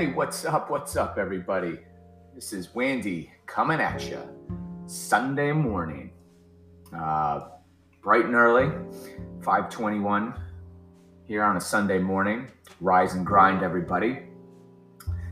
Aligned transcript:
Hey, 0.00 0.12
what's 0.12 0.46
up? 0.46 0.70
What's 0.70 0.96
up, 0.96 1.18
everybody? 1.18 1.78
This 2.34 2.54
is 2.54 2.74
Wendy 2.74 3.30
coming 3.44 3.80
at 3.80 4.08
you 4.08 4.22
Sunday 4.86 5.52
morning, 5.52 6.10
uh, 6.96 7.48
bright 8.00 8.24
and 8.24 8.34
early, 8.34 8.70
521 9.42 10.32
here 11.26 11.42
on 11.42 11.58
a 11.58 11.60
Sunday 11.60 11.98
morning. 11.98 12.50
Rise 12.80 13.12
and 13.12 13.26
grind, 13.26 13.62
everybody. 13.62 14.20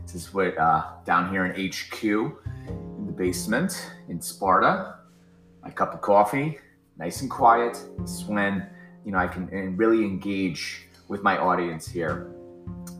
This 0.02 0.14
is 0.14 0.34
what 0.34 0.58
uh, 0.58 0.85
down 1.07 1.30
here 1.30 1.46
in 1.46 1.71
HQ 1.71 2.04
in 2.04 3.07
the 3.07 3.12
basement 3.12 3.90
in 4.11 4.21
Sparta. 4.21 4.96
My 5.62 5.71
cup 5.71 5.94
of 5.94 6.03
coffee, 6.03 6.58
nice 6.98 7.22
and 7.22 7.30
quiet. 7.30 7.82
This 8.00 8.21
is 8.21 8.25
when 8.26 8.66
you 9.07 9.12
know 9.12 9.18
I 9.18 9.29
can 9.29 9.79
really 9.79 10.04
engage 10.04 10.89
with 11.08 11.22
my 11.22 11.39
audience 11.39 11.89
here. 11.89 12.35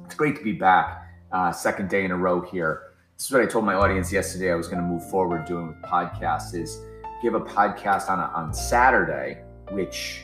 It's 0.07 0.15
great 0.15 0.35
to 0.35 0.43
be 0.43 0.53
back 0.53 1.05
uh, 1.33 1.53
second 1.53 1.89
day 1.89 2.05
in 2.05 2.11
a 2.11 2.17
row 2.17 2.41
here. 2.41 2.93
This 3.17 3.27
is 3.27 3.33
what 3.33 3.43
I 3.43 3.47
told 3.47 3.65
my 3.65 3.75
audience 3.75 4.13
yesterday. 4.13 4.53
I 4.53 4.55
was 4.55 4.69
going 4.69 4.81
to 4.81 4.87
move 4.87 5.09
forward 5.11 5.45
doing 5.45 5.69
with 5.69 5.83
podcasts 5.83 6.55
is 6.55 6.81
give 7.21 7.35
a 7.35 7.41
podcast 7.41 8.09
on 8.09 8.21
a, 8.21 8.31
on 8.35 8.55
Saturday, 8.55 9.43
which 9.71 10.23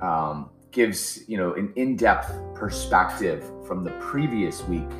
um, 0.00 0.50
gives 0.70 1.28
you 1.28 1.36
know 1.36 1.54
an 1.54 1.72
in-depth 1.76 2.32
perspective 2.54 3.44
from 3.66 3.84
the 3.84 3.90
previous 3.92 4.62
week 4.64 4.90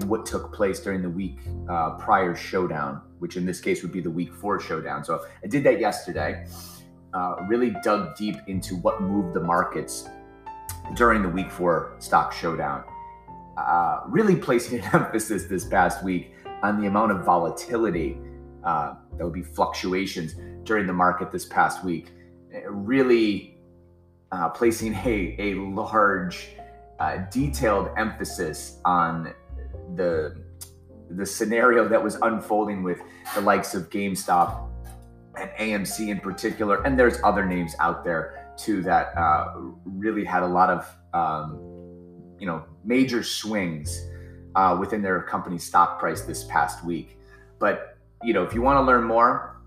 and 0.00 0.04
what 0.08 0.26
took 0.26 0.52
place 0.52 0.80
during 0.80 1.00
the 1.00 1.08
week 1.08 1.38
uh, 1.68 1.90
prior 1.92 2.34
showdown, 2.34 3.00
which 3.20 3.36
in 3.36 3.46
this 3.46 3.60
case 3.60 3.82
would 3.82 3.92
be 3.92 4.00
the 4.00 4.10
week 4.10 4.34
four 4.34 4.58
showdown. 4.58 5.04
So 5.04 5.24
I 5.42 5.46
did 5.46 5.62
that 5.64 5.78
yesterday. 5.78 6.46
Uh, 7.12 7.36
really 7.46 7.72
dug 7.84 8.16
deep 8.16 8.34
into 8.48 8.74
what 8.78 9.00
moved 9.00 9.34
the 9.34 9.40
markets 9.40 10.08
during 10.96 11.22
the 11.22 11.28
week 11.28 11.50
four 11.52 11.94
stock 12.00 12.32
showdown 12.32 12.82
uh, 13.56 14.00
really 14.06 14.36
placing 14.36 14.80
an 14.80 14.84
emphasis 14.92 15.44
this 15.46 15.64
past 15.64 16.04
week 16.04 16.34
on 16.62 16.80
the 16.80 16.86
amount 16.86 17.12
of 17.12 17.24
volatility 17.24 18.18
uh, 18.64 18.94
that 19.16 19.24
would 19.24 19.34
be 19.34 19.42
fluctuations 19.42 20.34
during 20.64 20.86
the 20.86 20.92
market 20.92 21.30
this 21.30 21.44
past 21.44 21.84
week. 21.84 22.12
Uh, 22.54 22.70
really 22.70 23.58
uh, 24.32 24.48
placing 24.48 24.94
a, 25.04 25.36
a 25.38 25.54
large, 25.54 26.48
uh, 27.00 27.18
detailed 27.30 27.90
emphasis 27.96 28.78
on 28.84 29.34
the 29.96 30.42
the 31.10 31.26
scenario 31.26 31.86
that 31.86 32.02
was 32.02 32.14
unfolding 32.22 32.82
with 32.82 32.98
the 33.34 33.40
likes 33.40 33.74
of 33.74 33.90
GameStop 33.90 34.68
and 35.38 35.50
AMC 35.58 36.08
in 36.08 36.18
particular, 36.18 36.82
and 36.84 36.98
there's 36.98 37.18
other 37.22 37.44
names 37.44 37.74
out 37.78 38.04
there 38.04 38.52
too 38.56 38.82
that 38.82 39.16
uh, 39.16 39.52
really 39.84 40.24
had 40.24 40.42
a 40.42 40.46
lot 40.46 40.70
of 40.70 40.96
um, 41.12 41.73
you 42.38 42.46
know 42.46 42.64
major 42.84 43.22
swings 43.22 44.08
uh, 44.54 44.76
within 44.78 45.02
their 45.02 45.22
company 45.22 45.58
stock 45.58 45.98
price 45.98 46.22
this 46.22 46.44
past 46.44 46.84
week. 46.84 47.18
But 47.58 47.98
you 48.22 48.32
know, 48.32 48.42
if 48.42 48.54
you 48.54 48.62
want 48.62 48.78
to 48.78 48.82
learn 48.82 49.04
more 49.04 49.60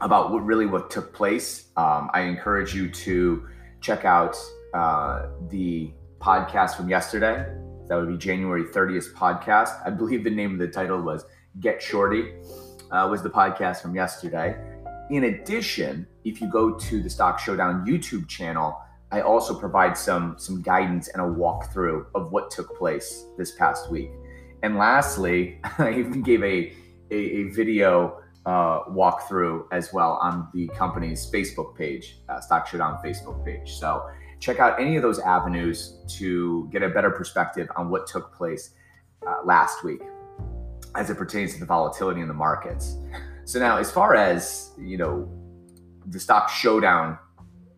about 0.00 0.30
what 0.32 0.44
really 0.44 0.66
what 0.66 0.90
took 0.90 1.12
place, 1.12 1.68
um, 1.76 2.10
I 2.14 2.22
encourage 2.22 2.74
you 2.74 2.90
to 2.90 3.48
check 3.80 4.04
out 4.04 4.36
uh, 4.74 5.26
the 5.48 5.90
podcast 6.20 6.76
from 6.76 6.88
yesterday. 6.88 7.46
That 7.88 7.96
would 7.96 8.08
be 8.08 8.18
January 8.18 8.64
30th 8.64 9.14
podcast. 9.14 9.80
I 9.86 9.90
believe 9.90 10.24
the 10.24 10.30
name 10.30 10.52
of 10.52 10.58
the 10.58 10.68
title 10.68 11.00
was 11.00 11.24
"Get 11.60 11.82
Shorty." 11.82 12.34
Uh, 12.90 13.06
was 13.10 13.22
the 13.22 13.28
podcast 13.28 13.82
from 13.82 13.94
yesterday. 13.94 14.56
In 15.10 15.24
addition, 15.24 16.06
if 16.24 16.40
you 16.40 16.50
go 16.50 16.72
to 16.72 17.02
the 17.02 17.10
Stock 17.10 17.38
Showdown 17.38 17.86
YouTube 17.86 18.28
channel, 18.28 18.78
I 19.10 19.22
also 19.22 19.58
provide 19.58 19.96
some 19.96 20.36
some 20.38 20.60
guidance 20.60 21.08
and 21.08 21.22
a 21.22 21.24
walkthrough 21.24 22.06
of 22.14 22.30
what 22.30 22.50
took 22.50 22.76
place 22.76 23.26
this 23.38 23.52
past 23.52 23.90
week. 23.90 24.10
And 24.62 24.76
lastly, 24.76 25.60
I 25.78 25.90
even 25.90 26.22
gave 26.22 26.42
a 26.42 26.72
a, 27.10 27.14
a 27.14 27.42
video 27.50 28.20
uh, 28.44 28.84
walkthrough 28.84 29.64
as 29.72 29.92
well 29.92 30.18
on 30.22 30.48
the 30.52 30.68
company's 30.68 31.30
Facebook 31.30 31.74
page, 31.76 32.18
uh, 32.28 32.40
Stock 32.40 32.66
Showdown 32.66 32.98
Facebook 33.02 33.44
page. 33.44 33.74
So 33.74 34.06
check 34.40 34.58
out 34.58 34.78
any 34.80 34.96
of 34.96 35.02
those 35.02 35.18
avenues 35.20 35.98
to 36.18 36.68
get 36.70 36.82
a 36.82 36.88
better 36.88 37.10
perspective 37.10 37.68
on 37.76 37.88
what 37.88 38.06
took 38.06 38.32
place 38.34 38.74
uh, 39.26 39.38
last 39.44 39.84
week 39.84 40.02
as 40.94 41.10
it 41.10 41.16
pertains 41.16 41.54
to 41.54 41.60
the 41.60 41.66
volatility 41.66 42.20
in 42.20 42.28
the 42.28 42.34
markets. 42.34 42.96
So 43.44 43.58
now, 43.58 43.78
as 43.78 43.90
far 43.90 44.14
as 44.14 44.72
you 44.78 44.98
know, 44.98 45.28
the 46.06 46.20
Stock 46.20 46.50
Showdown. 46.50 47.18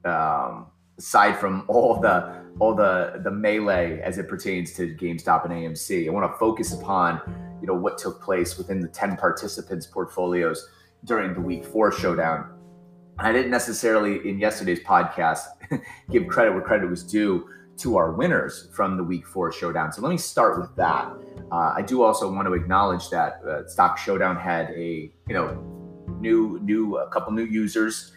Um, 0.04 0.69
aside 1.00 1.38
from 1.38 1.64
all 1.66 1.98
the 1.98 2.16
all 2.58 2.74
the 2.74 3.20
the 3.24 3.30
melee 3.30 4.00
as 4.02 4.18
it 4.18 4.28
pertains 4.28 4.74
to 4.74 4.94
GameStop 4.94 5.46
and 5.46 5.54
AMC. 5.54 6.06
I 6.06 6.10
want 6.10 6.30
to 6.30 6.38
focus 6.38 6.74
upon 6.74 7.20
you 7.60 7.66
know 7.66 7.74
what 7.74 7.96
took 7.96 8.22
place 8.22 8.58
within 8.58 8.80
the 8.80 8.88
10 8.88 9.16
participants 9.16 9.86
portfolios 9.86 10.68
during 11.04 11.32
the 11.32 11.40
week 11.40 11.64
4 11.64 11.90
showdown. 11.92 12.52
I 13.18 13.32
didn't 13.32 13.50
necessarily 13.50 14.28
in 14.28 14.38
yesterday's 14.38 14.80
podcast 14.80 15.44
give 16.10 16.26
credit 16.28 16.52
where 16.52 16.62
credit 16.62 16.88
was 16.88 17.02
due 17.02 17.48
to 17.78 17.96
our 17.96 18.12
winners 18.12 18.68
from 18.74 18.98
the 18.98 19.04
week 19.04 19.26
4 19.26 19.52
showdown. 19.52 19.92
So 19.92 20.02
let 20.02 20.10
me 20.10 20.18
start 20.18 20.60
with 20.60 20.74
that. 20.76 21.10
Uh, 21.50 21.72
I 21.76 21.82
do 21.82 22.02
also 22.02 22.30
want 22.30 22.46
to 22.46 22.52
acknowledge 22.52 23.08
that 23.08 23.40
uh, 23.48 23.66
Stock 23.66 23.96
Showdown 23.96 24.36
had 24.36 24.70
a 24.70 25.10
you 25.28 25.34
know 25.34 25.48
new 26.20 26.60
new 26.62 26.98
a 26.98 27.08
couple 27.08 27.32
new 27.32 27.46
users 27.46 28.12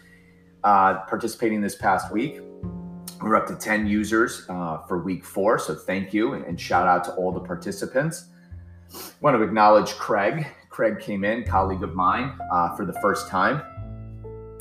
uh, 0.64 1.00
participating 1.06 1.62
this 1.62 1.76
past 1.76 2.12
week. 2.12 2.40
We're 3.22 3.36
up 3.36 3.46
to 3.46 3.54
10 3.54 3.86
users 3.86 4.44
uh, 4.48 4.78
for 4.86 5.02
week 5.02 5.24
four. 5.24 5.58
So 5.58 5.74
thank 5.74 6.12
you 6.12 6.34
and, 6.34 6.60
shout 6.60 6.86
out 6.86 7.04
to 7.04 7.12
all 7.14 7.32
the 7.32 7.40
participants. 7.40 8.26
I 8.92 8.98
want 9.20 9.36
to 9.36 9.42
acknowledge 9.42 9.92
Craig. 9.94 10.46
Craig 10.68 11.00
came 11.00 11.24
in, 11.24 11.44
colleague 11.44 11.82
of 11.82 11.94
mine, 11.94 12.36
uh, 12.52 12.74
for 12.76 12.84
the 12.84 12.92
first 12.94 13.28
time. 13.28 13.62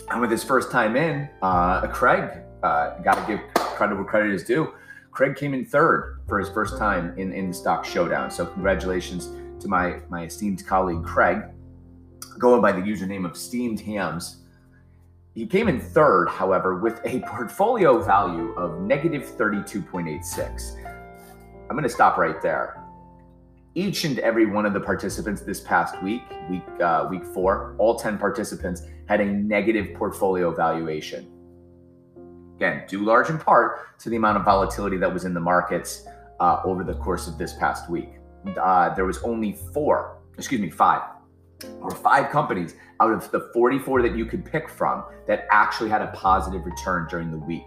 And 0.10 0.22
with 0.22 0.30
his 0.30 0.44
first 0.44 0.72
time 0.72 0.96
in, 0.96 1.30
uh, 1.42 1.88
Craig, 1.88 2.30
uh, 2.62 3.00
got 3.00 3.16
to 3.16 3.26
give 3.28 3.42
credit 3.54 3.96
where 3.96 4.06
credit 4.06 4.32
is 4.32 4.44
due. 4.44 4.74
Craig 5.12 5.36
came 5.36 5.54
in 5.54 5.66
third 5.66 6.20
for 6.28 6.40
his 6.40 6.50
first 6.50 6.78
time 6.78 7.18
in, 7.18 7.34
in 7.34 7.50
the 7.50 7.54
stock 7.54 7.84
showdown. 7.86 8.30
So 8.32 8.46
congratulations 8.46 9.30
to 9.62 9.68
my, 9.68 10.00
my 10.10 10.26
esteemed 10.26 10.66
colleague, 10.66 11.04
Craig, 11.04 11.44
going 12.38 12.62
by 12.62 12.72
the 12.72 12.82
username 12.82 13.26
of 13.26 13.36
Steamed 13.36 13.80
Hams 13.82 14.43
he 15.34 15.48
came 15.48 15.68
in 15.68 15.80
third, 15.80 16.28
however, 16.30 16.76
with 16.78 17.02
a 17.06 17.20
portfolio 17.22 18.00
value 18.00 18.54
of 18.54 18.82
negative 18.82 19.24
32.86. 19.24 20.86
I'm 21.64 21.70
going 21.70 21.84
to 21.84 21.90
stop 21.90 22.18
right 22.18 22.40
there. 22.42 22.80
Each 23.74 24.04
and 24.04 24.20
every 24.20 24.46
one 24.46 24.68
of 24.68 24.74
the 24.74 24.80
participants 24.80 25.42
this 25.42 25.60
past 25.60 26.02
week, 26.04 26.22
week 26.52 26.62
uh, 26.80 27.08
week 27.10 27.26
four, 27.26 27.76
all 27.80 27.98
10 27.98 28.20
participants 28.20 28.84
had 29.08 29.22
a 29.22 29.26
negative 29.26 29.96
portfolio 29.96 30.54
valuation. 30.54 31.28
Again, 32.58 32.84
due 32.88 33.04
large 33.04 33.32
in 33.32 33.40
part 33.40 34.00
to 34.02 34.10
the 34.12 34.16
amount 34.16 34.38
of 34.38 34.46
volatility 34.46 34.98
that 34.98 35.12
was 35.12 35.26
in 35.26 35.34
the 35.34 35.40
markets 35.40 36.06
uh, 36.40 36.62
over 36.64 36.84
the 36.84 36.94
course 36.94 37.28
of 37.28 37.40
this 37.40 37.54
past 37.54 37.90
week. 37.90 38.10
Uh, 38.62 38.94
there 38.94 39.06
was 39.06 39.18
only 39.24 39.58
four, 39.74 40.20
excuse 40.38 40.62
me, 40.62 40.70
five 40.70 41.02
or 41.82 41.92
five 41.92 42.30
companies 42.30 42.76
out 43.00 43.12
of 43.12 43.30
the 43.32 43.50
44 43.54 44.02
that 44.02 44.16
you 44.16 44.26
could 44.26 44.46
pick 44.46 44.70
from 44.70 45.04
that 45.28 45.46
actually 45.52 45.90
had 45.90 46.02
a 46.02 46.08
positive 46.08 46.66
return 46.66 47.08
during 47.10 47.32
the 47.32 47.38
week. 47.38 47.66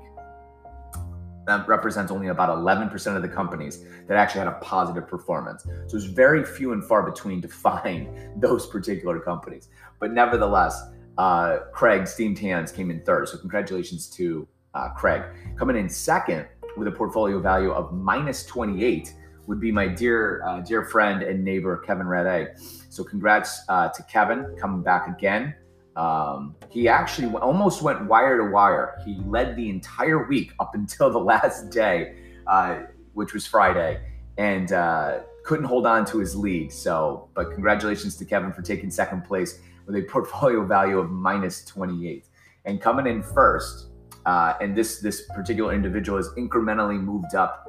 That 1.47 1.67
represents 1.69 2.11
only 2.11 2.29
about 2.29 2.49
11% 2.49 3.17
of 3.17 3.23
the 3.23 3.29
companies 3.29 3.85
that 4.09 4.17
actually 4.17 4.41
had 4.41 4.49
a 4.49 4.59
positive 4.61 5.07
performance. 5.07 5.65
So 5.87 5.97
it's 5.97 6.07
very 6.07 6.45
few 6.45 6.73
and 6.73 6.83
far 6.83 7.09
between 7.09 7.41
to 7.43 7.49
find 7.67 8.09
those 8.41 8.67
particular 8.67 9.21
companies. 9.21 9.69
But 10.01 10.13
nevertheless, 10.13 10.83
uh, 11.19 11.59
Craig 11.73 12.07
Steamed 12.07 12.39
Hams 12.39 12.73
came 12.73 12.91
in 12.91 13.01
third. 13.03 13.29
So 13.29 13.39
congratulations 13.39 14.09
to 14.11 14.47
uh, 14.75 14.91
Craig. 14.91 15.23
Coming 15.57 15.77
in 15.77 15.89
second 15.89 16.47
with 16.77 16.89
a 16.89 16.93
portfolio 16.93 17.41
value 17.41 17.71
of 17.71 17.93
minus 17.93 18.45
28 18.45 19.15
would 19.47 19.61
be 19.61 19.73
my 19.73 19.87
dear 19.87 20.43
uh, 20.47 20.61
dear 20.61 20.85
friend 20.85 21.23
and 21.23 21.45
neighbor 21.45 21.77
Kevin 21.79 22.07
Rade. 22.07 22.49
So 22.89 23.05
congrats 23.05 23.63
uh, 23.69 23.89
to 23.89 24.03
Kevin 24.05 24.57
coming 24.59 24.83
back 24.83 25.09
again. 25.09 25.55
Um, 25.97 26.55
he 26.71 26.89
actually 26.89 27.35
almost 27.39 27.83
went 27.83 28.05
wire 28.05 28.37
to 28.37 28.51
wire. 28.51 28.99
He 29.05 29.19
led 29.25 29.57
the 29.57 29.71
entire 29.71 30.27
week 30.27 30.53
up 30.61 30.75
until 30.75 31.11
the 31.11 31.19
last 31.33 31.71
day, 31.71 32.17
uh, 32.47 32.81
which 33.15 33.33
was 33.33 33.47
Friday, 33.47 34.01
and 34.37 34.73
uh, 34.73 35.21
couldn't 35.45 35.65
hold 35.65 35.87
on 35.87 36.05
to 36.07 36.19
his 36.19 36.37
lead. 36.37 36.71
So, 36.71 37.29
but 37.35 37.53
congratulations 37.53 38.17
to 38.17 38.25
Kevin 38.25 38.53
for 38.53 38.63
taking 38.63 38.91
second 38.91 39.23
place 39.23 39.61
with 39.87 39.97
a 39.97 40.03
portfolio 40.03 40.67
value 40.67 40.99
of 40.99 41.11
minus 41.11 41.65
28. 41.65 42.27
And 42.67 42.81
coming 42.81 43.07
in 43.07 43.23
first, 43.23 43.89
uh, 44.27 44.55
and 44.61 44.77
this 44.77 45.01
this 45.01 45.23
particular 45.29 45.73
individual 45.73 46.19
has 46.19 46.29
incrementally 46.31 47.01
moved 47.01 47.35
up 47.35 47.67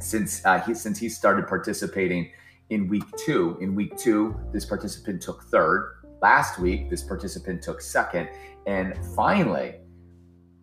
since 0.00 0.44
uh, 0.44 0.60
he 0.60 0.74
since 0.74 0.98
he 0.98 1.08
started 1.08 1.46
participating 1.46 2.32
in 2.70 2.88
week 2.88 3.04
two. 3.24 3.56
In 3.60 3.74
week 3.74 3.96
two, 3.96 4.34
this 4.52 4.64
participant 4.64 5.22
took 5.22 5.44
third. 5.44 6.00
Last 6.22 6.58
week, 6.58 6.90
this 6.90 7.02
participant 7.02 7.62
took 7.62 7.80
second, 7.80 8.28
and 8.66 8.98
finally, 9.14 9.76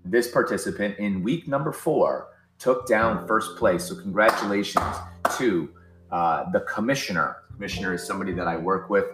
this 0.05 0.29
participant 0.29 0.97
in 0.99 1.23
week 1.23 1.47
number 1.47 1.71
four 1.71 2.29
took 2.59 2.87
down 2.87 3.27
first 3.27 3.57
place. 3.57 3.85
So 3.85 3.95
congratulations 3.95 4.95
to 5.37 5.69
Uh, 6.09 6.49
the 6.55 6.61
commissioner, 6.61 7.43
commissioner 7.51 7.93
is 7.93 8.01
somebody 8.01 8.31
that 8.31 8.47
I 8.47 8.55
work 8.55 8.89
with, 8.89 9.07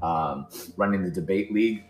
um, 0.00 0.48
running 0.78 1.02
the 1.04 1.10
debate 1.10 1.52
league 1.52 1.84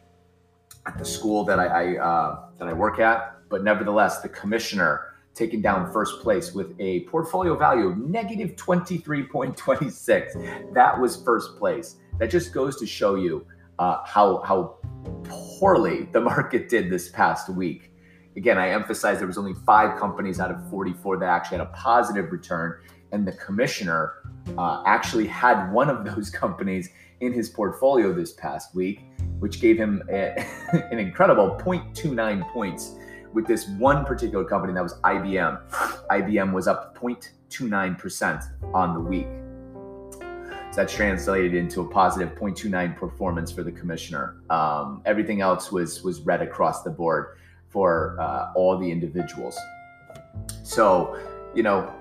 at 0.84 0.98
the 0.98 1.04
school 1.04 1.44
that 1.44 1.60
I, 1.60 1.66
I 1.66 1.84
uh, 1.96 2.48
that 2.58 2.66
I 2.66 2.72
work 2.72 2.98
at. 2.98 3.38
But 3.48 3.62
nevertheless, 3.62 4.20
the 4.20 4.28
commissioner 4.28 5.07
taking 5.34 5.62
down 5.62 5.92
first 5.92 6.20
place 6.20 6.52
with 6.52 6.74
a 6.80 7.00
portfolio 7.00 7.56
value 7.56 7.88
of 7.88 7.98
negative 7.98 8.56
23.26. 8.56 10.74
That 10.74 11.00
was 11.00 11.22
first 11.22 11.56
place. 11.58 11.96
That 12.18 12.30
just 12.30 12.52
goes 12.52 12.78
to 12.80 12.86
show 12.86 13.14
you 13.14 13.46
uh, 13.78 14.04
how 14.04 14.42
how 14.42 14.76
poorly 15.24 16.08
the 16.12 16.20
market 16.20 16.68
did 16.68 16.90
this 16.90 17.08
past 17.08 17.48
week. 17.48 17.92
Again, 18.36 18.58
I 18.58 18.70
emphasize 18.70 19.18
there 19.18 19.26
was 19.26 19.38
only 19.38 19.54
five 19.66 19.98
companies 19.98 20.40
out 20.40 20.50
of 20.50 20.68
44 20.70 21.18
that 21.18 21.28
actually 21.28 21.58
had 21.58 21.66
a 21.66 21.70
positive 21.70 22.30
return, 22.30 22.80
and 23.12 23.26
the 23.26 23.32
commissioner 23.32 24.14
uh, 24.56 24.82
actually 24.86 25.26
had 25.26 25.72
one 25.72 25.90
of 25.90 26.04
those 26.14 26.30
companies 26.30 26.90
in 27.20 27.32
his 27.32 27.48
portfolio 27.48 28.12
this 28.12 28.32
past 28.32 28.74
week, 28.74 29.00
which 29.40 29.60
gave 29.60 29.76
him 29.76 30.02
a, 30.10 30.44
an 30.90 30.98
incredible 30.98 31.58
0.29 31.60 32.48
points 32.52 32.94
with 33.32 33.46
this 33.46 33.68
one 33.68 34.04
particular 34.04 34.44
company 34.44 34.72
that 34.72 34.82
was 34.82 34.94
IBM. 35.04 35.60
IBM 36.10 36.52
was 36.52 36.66
up 36.66 36.96
0.29% 36.98 38.74
on 38.74 38.94
the 38.94 39.00
week. 39.00 39.26
So 40.70 40.82
that's 40.82 40.94
translated 40.94 41.54
into 41.54 41.80
a 41.80 41.88
positive 41.88 42.36
0.29 42.36 42.96
performance 42.96 43.50
for 43.50 43.62
the 43.62 43.72
commissioner. 43.72 44.36
Um, 44.50 45.02
everything 45.06 45.40
else 45.40 45.72
was 45.72 46.02
was 46.02 46.20
red 46.20 46.42
across 46.42 46.82
the 46.82 46.90
board 46.90 47.38
for 47.68 48.16
uh, 48.20 48.52
all 48.54 48.78
the 48.78 48.90
individuals. 48.90 49.58
So, 50.62 51.18
you 51.54 51.62
know, 51.62 51.92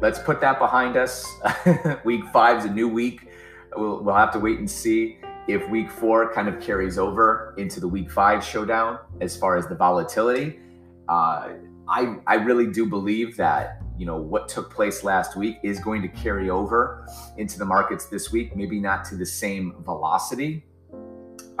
let's 0.00 0.18
put 0.18 0.40
that 0.42 0.58
behind 0.58 0.96
us. 0.96 1.26
week 2.04 2.24
five 2.32 2.58
is 2.58 2.64
a 2.66 2.70
new 2.70 2.88
week. 2.88 3.28
We'll, 3.76 4.02
we'll 4.02 4.14
have 4.14 4.32
to 4.32 4.38
wait 4.38 4.58
and 4.58 4.70
see 4.70 5.18
if 5.46 5.68
week 5.68 5.90
four 5.90 6.32
kind 6.32 6.48
of 6.48 6.60
carries 6.60 6.98
over 6.98 7.54
into 7.58 7.80
the 7.80 7.88
week 7.88 8.10
five 8.10 8.44
showdown 8.44 8.98
as 9.20 9.36
far 9.36 9.56
as 9.56 9.66
the 9.66 9.74
volatility. 9.74 10.58
Uh, 11.08 11.50
I, 11.86 12.16
I 12.26 12.34
really 12.36 12.66
do 12.72 12.86
believe 12.86 13.36
that 13.36 13.82
you 13.98 14.06
know 14.06 14.16
what 14.16 14.48
took 14.48 14.72
place 14.72 15.04
last 15.04 15.36
week 15.36 15.58
is 15.62 15.78
going 15.78 16.02
to 16.02 16.08
carry 16.08 16.50
over 16.50 17.06
into 17.36 17.58
the 17.58 17.64
markets 17.64 18.06
this 18.06 18.32
week 18.32 18.56
maybe 18.56 18.80
not 18.80 19.04
to 19.04 19.14
the 19.14 19.26
same 19.26 19.76
velocity 19.84 20.64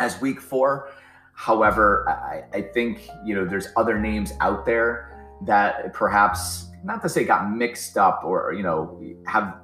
as 0.00 0.20
week 0.20 0.40
four 0.40 0.90
however 1.34 2.08
i, 2.08 2.42
I 2.52 2.62
think 2.62 3.08
you 3.24 3.36
know 3.36 3.44
there's 3.44 3.68
other 3.76 4.00
names 4.00 4.32
out 4.40 4.64
there 4.66 5.28
that 5.42 5.92
perhaps 5.92 6.70
not 6.82 7.02
to 7.02 7.08
say 7.08 7.24
got 7.24 7.52
mixed 7.52 7.96
up 7.96 8.22
or 8.24 8.52
you 8.52 8.64
know 8.64 9.00
have 9.26 9.60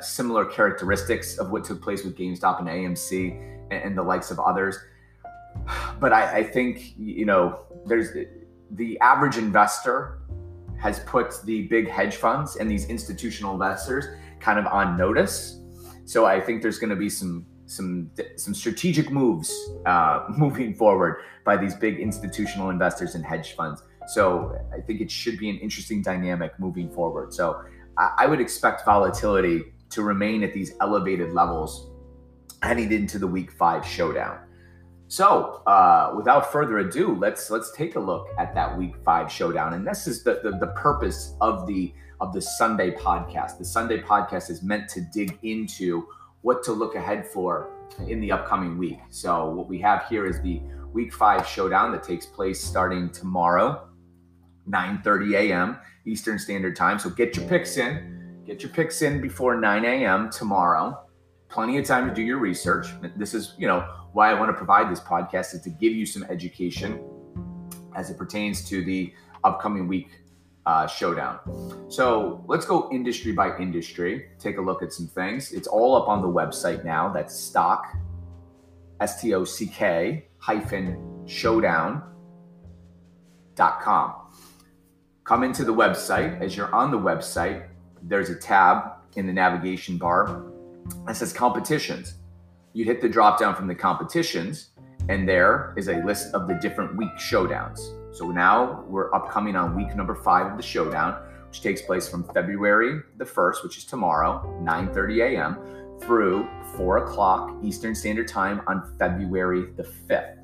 similar 0.00 0.44
characteristics 0.44 1.38
of 1.38 1.50
what 1.50 1.64
took 1.64 1.82
place 1.82 2.02
with 2.02 2.16
GameStop 2.16 2.60
and 2.60 2.68
AMC 2.68 3.59
and, 3.70 3.96
the 3.96 4.02
likes 4.02 4.30
of 4.30 4.38
others. 4.40 4.78
But 5.98 6.12
I, 6.12 6.38
I 6.38 6.42
think 6.44 6.94
you 6.96 7.26
know 7.26 7.60
there's 7.86 8.08
the 8.72 8.98
average 9.00 9.36
investor 9.36 10.18
has 10.80 11.00
put 11.00 11.34
the 11.44 11.62
big 11.68 11.88
hedge 11.88 12.16
funds 12.16 12.56
and 12.56 12.70
these 12.70 12.86
institutional 12.86 13.52
investors 13.52 14.06
kind 14.40 14.58
of 14.58 14.66
on 14.66 14.96
notice. 14.96 15.60
So 16.06 16.24
I 16.24 16.40
think 16.40 16.62
there's 16.62 16.78
going 16.78 16.90
to 16.90 16.96
be 16.96 17.10
some 17.10 17.46
some 17.66 18.10
some 18.36 18.54
strategic 18.54 19.10
moves 19.10 19.52
uh, 19.86 20.24
moving 20.36 20.74
forward 20.74 21.22
by 21.44 21.56
these 21.56 21.74
big 21.74 21.98
institutional 21.98 22.70
investors 22.70 23.14
and 23.14 23.24
hedge 23.24 23.54
funds. 23.54 23.82
So 24.08 24.58
I 24.74 24.80
think 24.80 25.00
it 25.00 25.10
should 25.10 25.38
be 25.38 25.50
an 25.50 25.58
interesting 25.58 26.02
dynamic 26.02 26.58
moving 26.58 26.90
forward. 26.90 27.32
So 27.32 27.62
I, 27.96 28.10
I 28.20 28.26
would 28.26 28.40
expect 28.40 28.84
volatility 28.84 29.62
to 29.90 30.02
remain 30.02 30.42
at 30.42 30.52
these 30.52 30.72
elevated 30.80 31.32
levels 31.32 31.89
heading 32.62 32.92
into 32.92 33.18
the 33.18 33.26
Week 33.26 33.50
Five 33.52 33.86
showdown. 33.86 34.38
So, 35.08 35.62
uh, 35.66 36.12
without 36.16 36.52
further 36.52 36.78
ado, 36.78 37.16
let's 37.16 37.50
let's 37.50 37.72
take 37.72 37.96
a 37.96 38.00
look 38.00 38.28
at 38.38 38.54
that 38.54 38.78
Week 38.78 38.94
Five 39.04 39.30
showdown, 39.30 39.74
and 39.74 39.86
this 39.86 40.06
is 40.06 40.22
the, 40.22 40.40
the 40.42 40.52
the 40.52 40.72
purpose 40.76 41.34
of 41.40 41.66
the 41.66 41.92
of 42.20 42.32
the 42.32 42.40
Sunday 42.40 42.92
podcast. 42.92 43.58
The 43.58 43.64
Sunday 43.64 44.00
podcast 44.00 44.50
is 44.50 44.62
meant 44.62 44.88
to 44.90 45.00
dig 45.12 45.38
into 45.42 46.06
what 46.42 46.62
to 46.62 46.72
look 46.72 46.94
ahead 46.94 47.26
for 47.26 47.70
in 48.06 48.20
the 48.20 48.30
upcoming 48.30 48.78
week. 48.78 49.00
So, 49.08 49.50
what 49.50 49.68
we 49.68 49.80
have 49.80 50.06
here 50.08 50.26
is 50.26 50.40
the 50.42 50.60
Week 50.92 51.12
Five 51.12 51.46
showdown 51.46 51.92
that 51.92 52.04
takes 52.04 52.26
place 52.26 52.62
starting 52.62 53.10
tomorrow, 53.10 53.88
9:30 54.68 55.34
a.m. 55.34 55.78
Eastern 56.06 56.38
Standard 56.38 56.76
Time. 56.76 56.98
So, 56.98 57.10
get 57.10 57.36
your 57.36 57.48
picks 57.48 57.78
in. 57.78 58.42
Get 58.46 58.62
your 58.62 58.70
picks 58.70 59.02
in 59.02 59.20
before 59.20 59.60
9 59.60 59.84
a.m. 59.84 60.30
tomorrow. 60.30 60.98
Plenty 61.50 61.78
of 61.78 61.84
time 61.84 62.08
to 62.08 62.14
do 62.14 62.22
your 62.22 62.38
research. 62.38 62.86
This 63.16 63.34
is, 63.34 63.54
you 63.58 63.66
know 63.66 63.80
why 64.12 64.30
I 64.30 64.34
want 64.34 64.50
to 64.50 64.54
provide 64.56 64.90
this 64.90 65.00
podcast 65.00 65.52
is 65.54 65.62
to 65.62 65.70
give 65.70 65.92
you 65.92 66.06
some 66.06 66.22
education 66.24 67.02
as 67.96 68.08
it 68.08 68.16
pertains 68.16 68.68
to 68.68 68.84
the 68.84 69.12
upcoming 69.42 69.88
week 69.88 70.20
uh, 70.66 70.86
showdown. 70.86 71.40
So 71.88 72.44
let's 72.46 72.64
go 72.64 72.88
industry 72.92 73.32
by 73.32 73.56
industry, 73.58 74.28
take 74.38 74.58
a 74.58 74.60
look 74.60 74.80
at 74.80 74.92
some 74.92 75.08
things. 75.08 75.52
It's 75.52 75.66
all 75.66 75.96
up 75.96 76.08
on 76.08 76.22
the 76.22 76.28
website 76.28 76.84
now. 76.84 77.08
That's 77.12 77.34
stock, 77.36 77.96
S 79.00 79.20
T 79.20 79.34
O 79.34 79.44
C 79.44 79.66
K 79.66 80.26
hyphen 80.38 81.26
showdown.com. 81.26 82.04
Come 85.24 85.42
into 85.42 85.64
the 85.64 85.74
website. 85.74 86.40
As 86.40 86.56
you're 86.56 86.72
on 86.72 86.92
the 86.92 86.98
website, 86.98 87.68
there's 88.02 88.30
a 88.30 88.36
tab 88.36 88.92
in 89.16 89.26
the 89.26 89.32
navigation 89.32 89.98
bar 89.98 90.52
that 91.06 91.16
says 91.16 91.32
competitions 91.32 92.14
you'd 92.72 92.86
hit 92.86 93.00
the 93.00 93.08
drop 93.08 93.38
down 93.38 93.54
from 93.54 93.66
the 93.66 93.74
competitions, 93.74 94.70
and 95.08 95.28
there 95.28 95.74
is 95.76 95.88
a 95.88 95.96
list 96.04 96.34
of 96.34 96.46
the 96.46 96.54
different 96.54 96.96
week 96.96 97.10
showdowns. 97.16 97.80
So 98.14 98.30
now 98.30 98.84
we're 98.88 99.12
upcoming 99.14 99.56
on 99.56 99.76
week 99.76 99.94
number 99.96 100.14
five 100.14 100.50
of 100.50 100.56
the 100.56 100.62
showdown, 100.62 101.20
which 101.48 101.62
takes 101.62 101.82
place 101.82 102.08
from 102.08 102.24
February 102.32 103.00
the 103.18 103.24
1st, 103.24 103.62
which 103.62 103.78
is 103.78 103.84
tomorrow, 103.84 104.42
9:30 104.62 105.34
a.m., 105.34 105.58
through 106.00 106.48
4 106.76 106.98
o'clock 107.04 107.56
Eastern 107.62 107.94
Standard 107.94 108.26
Time 108.26 108.62
on 108.66 108.96
February 108.98 109.72
the 109.76 109.82
5th. 109.82 110.38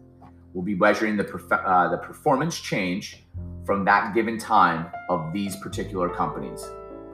We'll 0.52 0.64
be 0.64 0.74
measuring 0.74 1.16
the, 1.16 1.24
perf- 1.24 1.64
uh, 1.64 1.88
the 1.90 1.98
performance 1.98 2.58
change 2.60 3.24
from 3.64 3.84
that 3.84 4.14
given 4.14 4.38
time 4.38 4.86
of 5.08 5.32
these 5.32 5.56
particular 5.56 6.08
companies. 6.08 6.68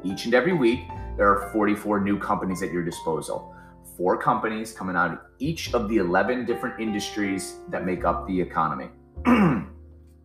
Each 0.04 0.24
and 0.24 0.34
every 0.34 0.52
week, 0.52 0.80
there 1.16 1.28
are 1.28 1.50
44 1.52 2.00
new 2.00 2.18
companies 2.18 2.62
at 2.62 2.72
your 2.72 2.84
disposal 2.84 3.54
four 3.96 4.16
companies 4.16 4.72
coming 4.72 4.96
out 4.96 5.12
of 5.12 5.18
each 5.38 5.74
of 5.74 5.88
the 5.88 5.98
11 5.98 6.46
different 6.46 6.80
industries 6.80 7.56
that 7.68 7.84
make 7.84 8.04
up 8.04 8.26
the 8.26 8.40
economy. 8.40 8.88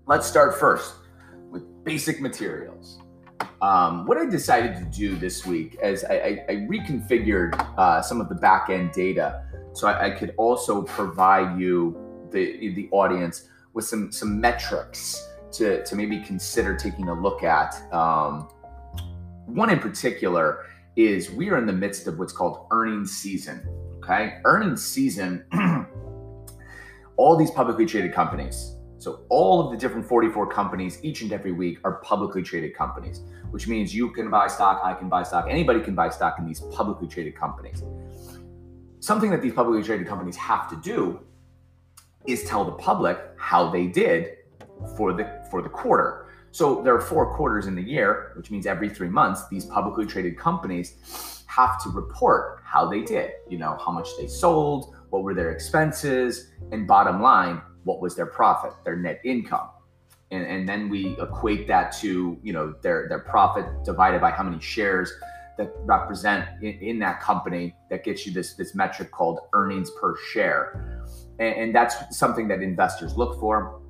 Let's 0.07 0.25
start 0.25 0.57
first 0.57 0.95
with 1.49 1.63
basic 1.83 2.21
materials. 2.21 2.99
Um, 3.61 4.05
what 4.05 4.17
I 4.17 4.25
decided 4.25 4.75
to 4.77 4.83
do 4.85 5.15
this 5.15 5.45
week 5.45 5.77
is 5.81 6.03
I, 6.03 6.13
I, 6.13 6.45
I 6.49 6.53
reconfigured 6.67 7.53
uh, 7.77 8.01
some 8.01 8.21
of 8.21 8.29
the 8.29 8.35
back 8.35 8.69
end 8.69 8.91
data 8.91 9.43
so 9.73 9.87
I, 9.87 10.05
I, 10.05 10.09
could 10.11 10.33
also 10.37 10.81
provide 10.83 11.59
you, 11.59 11.95
the, 12.31 12.73
the 12.73 12.89
audience, 12.91 13.47
with 13.73 13.85
some, 13.85 14.11
some 14.11 14.41
metrics 14.41 15.29
to, 15.51 15.83
to 15.85 15.95
maybe 15.95 16.19
consider 16.21 16.75
taking 16.75 17.09
a 17.09 17.13
look 17.13 17.43
at. 17.43 17.75
Um, 17.93 18.49
one 19.45 19.69
in 19.69 19.79
particular 19.79 20.65
is 20.97 21.31
we 21.31 21.49
are 21.49 21.57
in 21.57 21.65
the 21.65 21.73
midst 21.73 22.07
of 22.07 22.19
what's 22.19 22.33
called 22.33 22.67
earnings 22.71 23.15
season. 23.15 23.65
Okay. 23.97 24.39
Earnings 24.43 24.83
season, 24.85 25.45
all 27.17 27.37
these 27.37 27.51
publicly 27.51 27.85
traded 27.85 28.13
companies. 28.13 28.73
So, 28.99 29.25
all 29.29 29.63
of 29.63 29.71
the 29.71 29.77
different 29.77 30.07
44 30.07 30.47
companies 30.47 30.99
each 31.03 31.21
and 31.21 31.31
every 31.31 31.51
week 31.51 31.77
are 31.83 31.97
publicly 31.97 32.41
traded 32.41 32.75
companies, 32.75 33.21
which 33.51 33.67
means 33.67 33.93
you 33.93 34.11
can 34.11 34.29
buy 34.29 34.47
stock, 34.47 34.81
I 34.83 34.93
can 34.93 35.07
buy 35.07 35.23
stock, 35.23 35.45
anybody 35.49 35.81
can 35.81 35.93
buy 35.93 36.09
stock 36.09 36.39
in 36.39 36.47
these 36.47 36.61
publicly 36.71 37.07
traded 37.07 37.35
companies. 37.35 37.83
Something 38.99 39.29
that 39.29 39.41
these 39.41 39.53
publicly 39.53 39.83
traded 39.83 40.07
companies 40.07 40.35
have 40.35 40.67
to 40.69 40.75
do 40.77 41.19
is 42.25 42.43
tell 42.45 42.65
the 42.65 42.71
public 42.71 43.19
how 43.37 43.69
they 43.69 43.85
did 43.85 44.37
for 44.95 45.13
the 45.13 45.45
for 45.51 45.61
the 45.61 45.69
quarter. 45.69 46.26
So 46.51 46.81
there 46.81 46.95
are 46.95 47.01
four 47.01 47.35
quarters 47.35 47.67
in 47.67 47.75
the 47.75 47.81
year, 47.83 48.33
which 48.35 48.49
means 48.49 48.65
every 48.65 48.89
three 48.89 49.09
months, 49.09 49.47
these 49.49 49.65
publicly 49.65 50.05
traded 50.05 50.37
companies 50.37 51.43
have 51.45 51.81
to 51.83 51.89
report 51.89 52.61
how 52.63 52.89
they 52.89 53.01
did. 53.01 53.31
You 53.49 53.57
know, 53.57 53.77
how 53.83 53.91
much 53.91 54.09
they 54.17 54.27
sold, 54.27 54.95
what 55.09 55.23
were 55.23 55.33
their 55.33 55.51
expenses, 55.51 56.51
and 56.71 56.87
bottom 56.87 57.21
line, 57.21 57.61
what 57.83 58.01
was 58.01 58.15
their 58.15 58.25
profit, 58.25 58.73
their 58.83 58.95
net 58.95 59.21
income. 59.23 59.69
And, 60.31 60.45
and 60.45 60.67
then 60.67 60.89
we 60.89 61.15
equate 61.21 61.67
that 61.67 61.93
to, 61.99 62.37
you 62.43 62.53
know, 62.53 62.75
their, 62.81 63.07
their 63.07 63.19
profit 63.19 63.65
divided 63.85 64.19
by 64.19 64.31
how 64.31 64.43
many 64.43 64.59
shares 64.59 65.11
that 65.57 65.71
represent 65.85 66.47
in, 66.61 66.73
in 66.79 66.99
that 66.99 67.21
company 67.21 67.75
that 67.89 68.03
gets 68.03 68.25
you 68.25 68.33
this, 68.33 68.53
this 68.53 68.75
metric 68.75 69.11
called 69.11 69.39
earnings 69.53 69.89
per 69.99 70.15
share. 70.31 71.01
And, 71.39 71.55
and 71.55 71.75
that's 71.75 72.17
something 72.17 72.47
that 72.49 72.61
investors 72.61 73.15
look 73.15 73.39
for. 73.39 73.81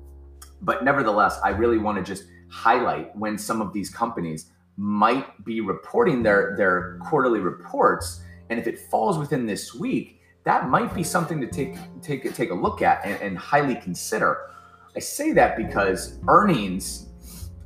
But 0.62 0.84
nevertheless, 0.84 1.38
I 1.44 1.50
really 1.50 1.78
want 1.78 1.98
to 1.98 2.04
just 2.04 2.28
highlight 2.48 3.14
when 3.16 3.38
some 3.38 3.60
of 3.60 3.72
these 3.72 3.90
companies 3.90 4.50
might 4.76 5.44
be 5.44 5.60
reporting 5.60 6.22
their 6.22 6.54
their 6.56 6.98
quarterly 7.02 7.40
reports, 7.40 8.22
and 8.50 8.58
if 8.58 8.66
it 8.66 8.78
falls 8.90 9.18
within 9.18 9.46
this 9.46 9.74
week, 9.74 10.20
that 10.44 10.68
might 10.68 10.94
be 10.94 11.02
something 11.02 11.40
to 11.40 11.46
take 11.46 11.76
take 12.00 12.32
take 12.34 12.50
a 12.50 12.54
look 12.54 12.82
at 12.82 13.04
and, 13.04 13.20
and 13.20 13.38
highly 13.38 13.74
consider. 13.74 14.50
I 14.96 15.00
say 15.00 15.32
that 15.32 15.56
because 15.56 16.18
earnings 16.28 17.08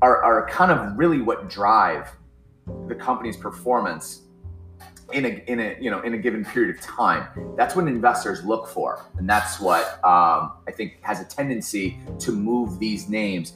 are, 0.02 0.22
are 0.22 0.48
kind 0.48 0.72
of 0.72 0.98
really 0.98 1.20
what 1.20 1.48
drive 1.48 2.10
the 2.88 2.94
company's 2.94 3.36
performance 3.36 4.22
in 5.12 5.24
a 5.26 5.44
in 5.46 5.60
a 5.60 5.76
you 5.80 5.90
know 5.90 6.00
in 6.00 6.14
a 6.14 6.18
given 6.18 6.44
period 6.44 6.74
of 6.74 6.82
time. 6.82 7.54
That's 7.56 7.76
what 7.76 7.86
investors 7.86 8.44
look 8.44 8.66
for, 8.68 9.04
and 9.18 9.28
that's 9.28 9.60
what 9.60 9.84
um, 10.04 10.54
I 10.66 10.72
think 10.74 10.98
has 11.02 11.20
a 11.20 11.24
tendency 11.24 12.00
to 12.20 12.32
move 12.32 12.78
these 12.78 13.08
names, 13.08 13.54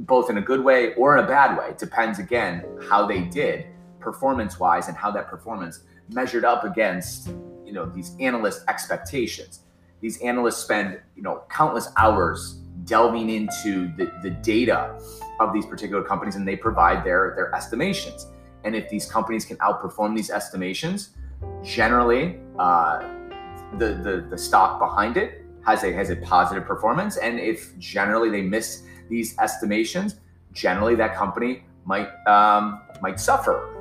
both 0.00 0.30
in 0.30 0.38
a 0.38 0.40
good 0.40 0.64
way 0.64 0.94
or 0.94 1.16
in 1.16 1.24
a 1.24 1.26
bad 1.26 1.58
way. 1.58 1.68
It 1.70 1.78
depends 1.78 2.18
again 2.18 2.64
how 2.88 3.06
they 3.06 3.22
did 3.22 3.66
performance 3.98 4.58
wise 4.58 4.88
and 4.88 4.96
how 4.96 5.10
that 5.12 5.28
performance 5.28 5.80
measured 6.12 6.44
up 6.44 6.64
against 6.64 7.28
you 7.64 7.72
know 7.72 7.86
these 7.86 8.16
analyst 8.20 8.64
expectations. 8.68 9.60
These 10.00 10.20
analysts 10.22 10.58
spend 10.58 11.00
you 11.16 11.22
know 11.22 11.44
countless 11.50 11.88
hours 11.96 12.60
delving 12.84 13.28
into 13.30 13.94
the, 13.96 14.10
the 14.22 14.30
data 14.30 14.98
of 15.38 15.52
these 15.52 15.66
particular 15.66 16.02
companies 16.02 16.36
and 16.36 16.48
they 16.48 16.56
provide 16.56 17.04
their 17.04 17.34
their 17.36 17.54
estimations 17.54 18.26
and 18.64 18.74
if 18.74 18.88
these 18.88 19.06
companies 19.10 19.44
can 19.44 19.56
outperform 19.58 20.14
these 20.14 20.30
estimations, 20.30 21.10
generally 21.62 22.38
uh, 22.58 23.00
the, 23.78 23.94
the 23.94 24.26
the 24.30 24.38
stock 24.38 24.78
behind 24.78 25.16
it 25.16 25.44
has 25.64 25.84
a 25.84 25.92
has 25.92 26.10
a 26.10 26.16
positive 26.16 26.64
performance. 26.64 27.16
And 27.16 27.38
if 27.38 27.76
generally 27.78 28.30
they 28.30 28.42
miss 28.42 28.82
these 29.10 29.38
estimations, 29.38 30.16
generally 30.52 30.94
that 30.94 31.14
company 31.14 31.64
might 31.84 32.08
um, 32.26 32.80
might 33.02 33.20
suffer. 33.20 33.76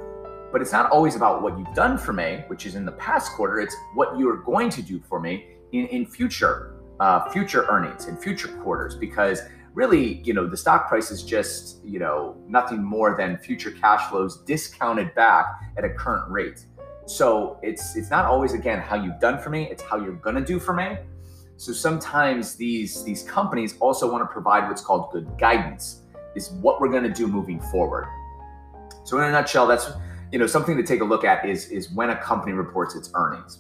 But 0.52 0.62
it's 0.62 0.72
not 0.72 0.90
always 0.92 1.16
about 1.16 1.42
what 1.44 1.58
you've 1.58 1.76
done 1.76 1.98
for 1.98 2.12
me, 2.12 2.44
which 2.48 2.66
is 2.66 2.76
in 2.76 2.84
the 2.84 2.94
past 2.94 3.32
quarter. 3.34 3.62
It's 3.62 3.76
what 3.94 4.18
you 4.18 4.28
are 4.30 4.38
going 4.38 4.70
to 4.72 4.82
do 4.82 5.00
for 5.08 5.22
me 5.22 5.46
in 5.72 5.86
in 5.88 6.06
future 6.06 6.76
uh, 7.00 7.30
future 7.30 7.66
earnings 7.70 8.08
in 8.08 8.18
future 8.18 8.50
quarters 8.64 8.96
because 8.96 9.44
really, 9.74 10.22
you 10.24 10.34
know, 10.34 10.48
the 10.48 10.58
stock 10.58 10.88
price 10.88 11.12
is 11.12 11.24
just, 11.24 11.84
you 11.86 12.00
know, 12.00 12.36
nothing 12.48 12.84
more 12.84 13.16
than 13.18 13.38
future 13.38 13.72
cash 13.72 14.10
flows 14.10 14.42
discounted 14.44 15.14
back 15.16 15.46
at 15.78 15.86
a 15.86 15.90
current 15.90 16.30
rate. 16.30 16.66
So 17.06 17.60
it's 17.64 17.96
it's 17.96 18.10
not 18.10 18.26
always 18.26 18.54
again 18.54 18.80
how 18.80 18.96
you've 18.96 19.20
done 19.20 19.40
for 19.40 19.50
me, 19.50 19.70
it's 19.72 19.84
how 19.84 19.98
you're 19.98 20.14
gonna 20.14 20.46
do 20.46 20.60
for 20.60 20.74
me. 20.74 20.98
So 21.60 21.74
sometimes 21.74 22.56
these 22.56 23.04
these 23.04 23.24
companies 23.24 23.76
also 23.82 24.10
want 24.10 24.24
to 24.24 24.32
provide 24.32 24.70
what's 24.70 24.82
called 24.82 25.12
good 25.12 25.28
guidance, 25.38 26.04
is 26.34 26.52
what 26.62 26.80
we're 26.80 26.88
gonna 26.88 27.14
do 27.14 27.28
moving 27.28 27.60
forward. 27.60 28.08
So 29.04 29.18
in 29.18 29.26
a 29.26 29.32
nutshell, 29.32 29.68
that's 29.68 29.92
you 30.32 30.40
know 30.40 30.48
something 30.48 30.78
to 30.78 30.84
take 30.84 31.02
a 31.02 31.04
look 31.04 31.26
at 31.26 31.46
is 31.46 31.68
is 31.68 31.92
when 31.92 32.12
a 32.12 32.16
company 32.16 32.54
reports 32.54 32.96
its 32.96 33.12
earnings. 33.14 33.60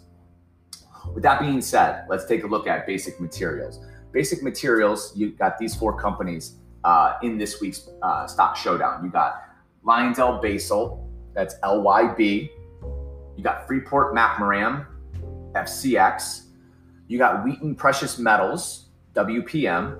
With 1.13 1.24
that 1.24 1.41
being 1.41 1.60
said, 1.60 2.06
let's 2.08 2.24
take 2.24 2.46
a 2.46 2.48
look 2.48 2.68
at 2.68 2.88
basic 2.88 3.20
materials. 3.20 3.82
Basic 4.13 4.44
materials, 4.44 5.12
you 5.18 5.32
got 5.32 5.58
these 5.58 5.75
four 5.75 6.00
companies 6.00 6.56
uh, 6.86 7.15
in 7.22 7.38
this 7.38 7.60
week's 7.60 7.89
uh, 8.01 8.25
stock 8.27 8.56
showdown. 8.56 9.03
You 9.03 9.12
got 9.12 9.44
LyondellBasell, 9.86 11.06
that's 11.34 11.56
LYB. 11.65 12.50
You 13.36 13.44
got 13.44 13.68
Freeport 13.68 14.15
McMoran, 14.15 14.86
FCX. 15.51 16.46
You 17.10 17.18
got 17.18 17.44
Wheaton 17.44 17.74
Precious 17.74 18.20
Metals, 18.20 18.89
WPM. 19.16 19.98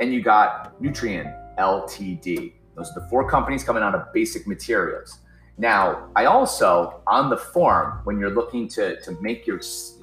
And 0.00 0.12
you 0.12 0.20
got 0.20 0.78
Nutrien, 0.82 1.34
LTD. 1.58 2.52
Those 2.76 2.90
are 2.90 3.00
the 3.00 3.08
four 3.08 3.28
companies 3.28 3.64
coming 3.64 3.82
out 3.82 3.94
of 3.94 4.12
basic 4.12 4.46
materials. 4.46 5.20
Now, 5.56 6.10
I 6.14 6.26
also 6.26 7.00
on 7.06 7.30
the 7.30 7.38
form 7.38 8.00
when 8.04 8.18
you're 8.18 8.34
looking 8.34 8.68
to 8.68 9.00
to 9.00 9.12
make 9.22 9.46
your 9.46 9.60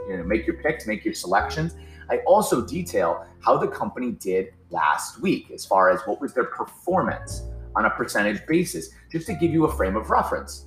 you 0.10 0.18
know, 0.18 0.24
make 0.24 0.48
your 0.48 0.58
picks, 0.58 0.88
make 0.88 1.06
your 1.06 1.14
selections, 1.14 1.76
I 2.10 2.18
also 2.26 2.66
detail 2.66 3.28
how 3.40 3.58
the 3.58 3.68
company 3.68 4.14
did 4.14 4.54
last 4.72 5.22
week 5.22 5.52
as 5.52 5.66
far 5.66 5.92
as 5.92 6.02
what 6.08 6.20
was 6.20 6.34
their 6.34 6.46
performance 6.46 7.44
on 7.76 7.86
a 7.86 7.92
percentage 7.92 8.44
basis, 8.48 8.90
just 9.12 9.28
to 9.28 9.36
give 9.36 9.52
you 9.52 9.66
a 9.66 9.72
frame 9.78 9.96
of 9.96 10.10
reference. 10.10 10.66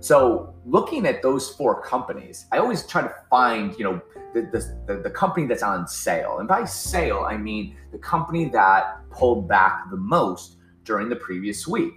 So, 0.00 0.54
looking 0.64 1.06
at 1.06 1.22
those 1.22 1.50
four 1.50 1.82
companies, 1.82 2.46
I 2.52 2.58
always 2.58 2.86
try 2.86 3.02
to 3.02 3.12
find, 3.28 3.76
you 3.76 3.84
know, 3.84 4.00
the, 4.32 4.42
the, 4.86 5.00
the, 5.02 5.10
company 5.10 5.46
that's 5.46 5.62
on 5.62 5.88
sale. 5.88 6.38
And 6.38 6.46
by 6.46 6.64
sale, 6.64 7.26
I 7.28 7.36
mean 7.36 7.76
the 7.90 7.98
company 7.98 8.48
that 8.50 9.00
pulled 9.10 9.48
back 9.48 9.90
the 9.90 9.96
most 9.96 10.58
during 10.84 11.08
the 11.08 11.16
previous 11.16 11.66
week. 11.66 11.94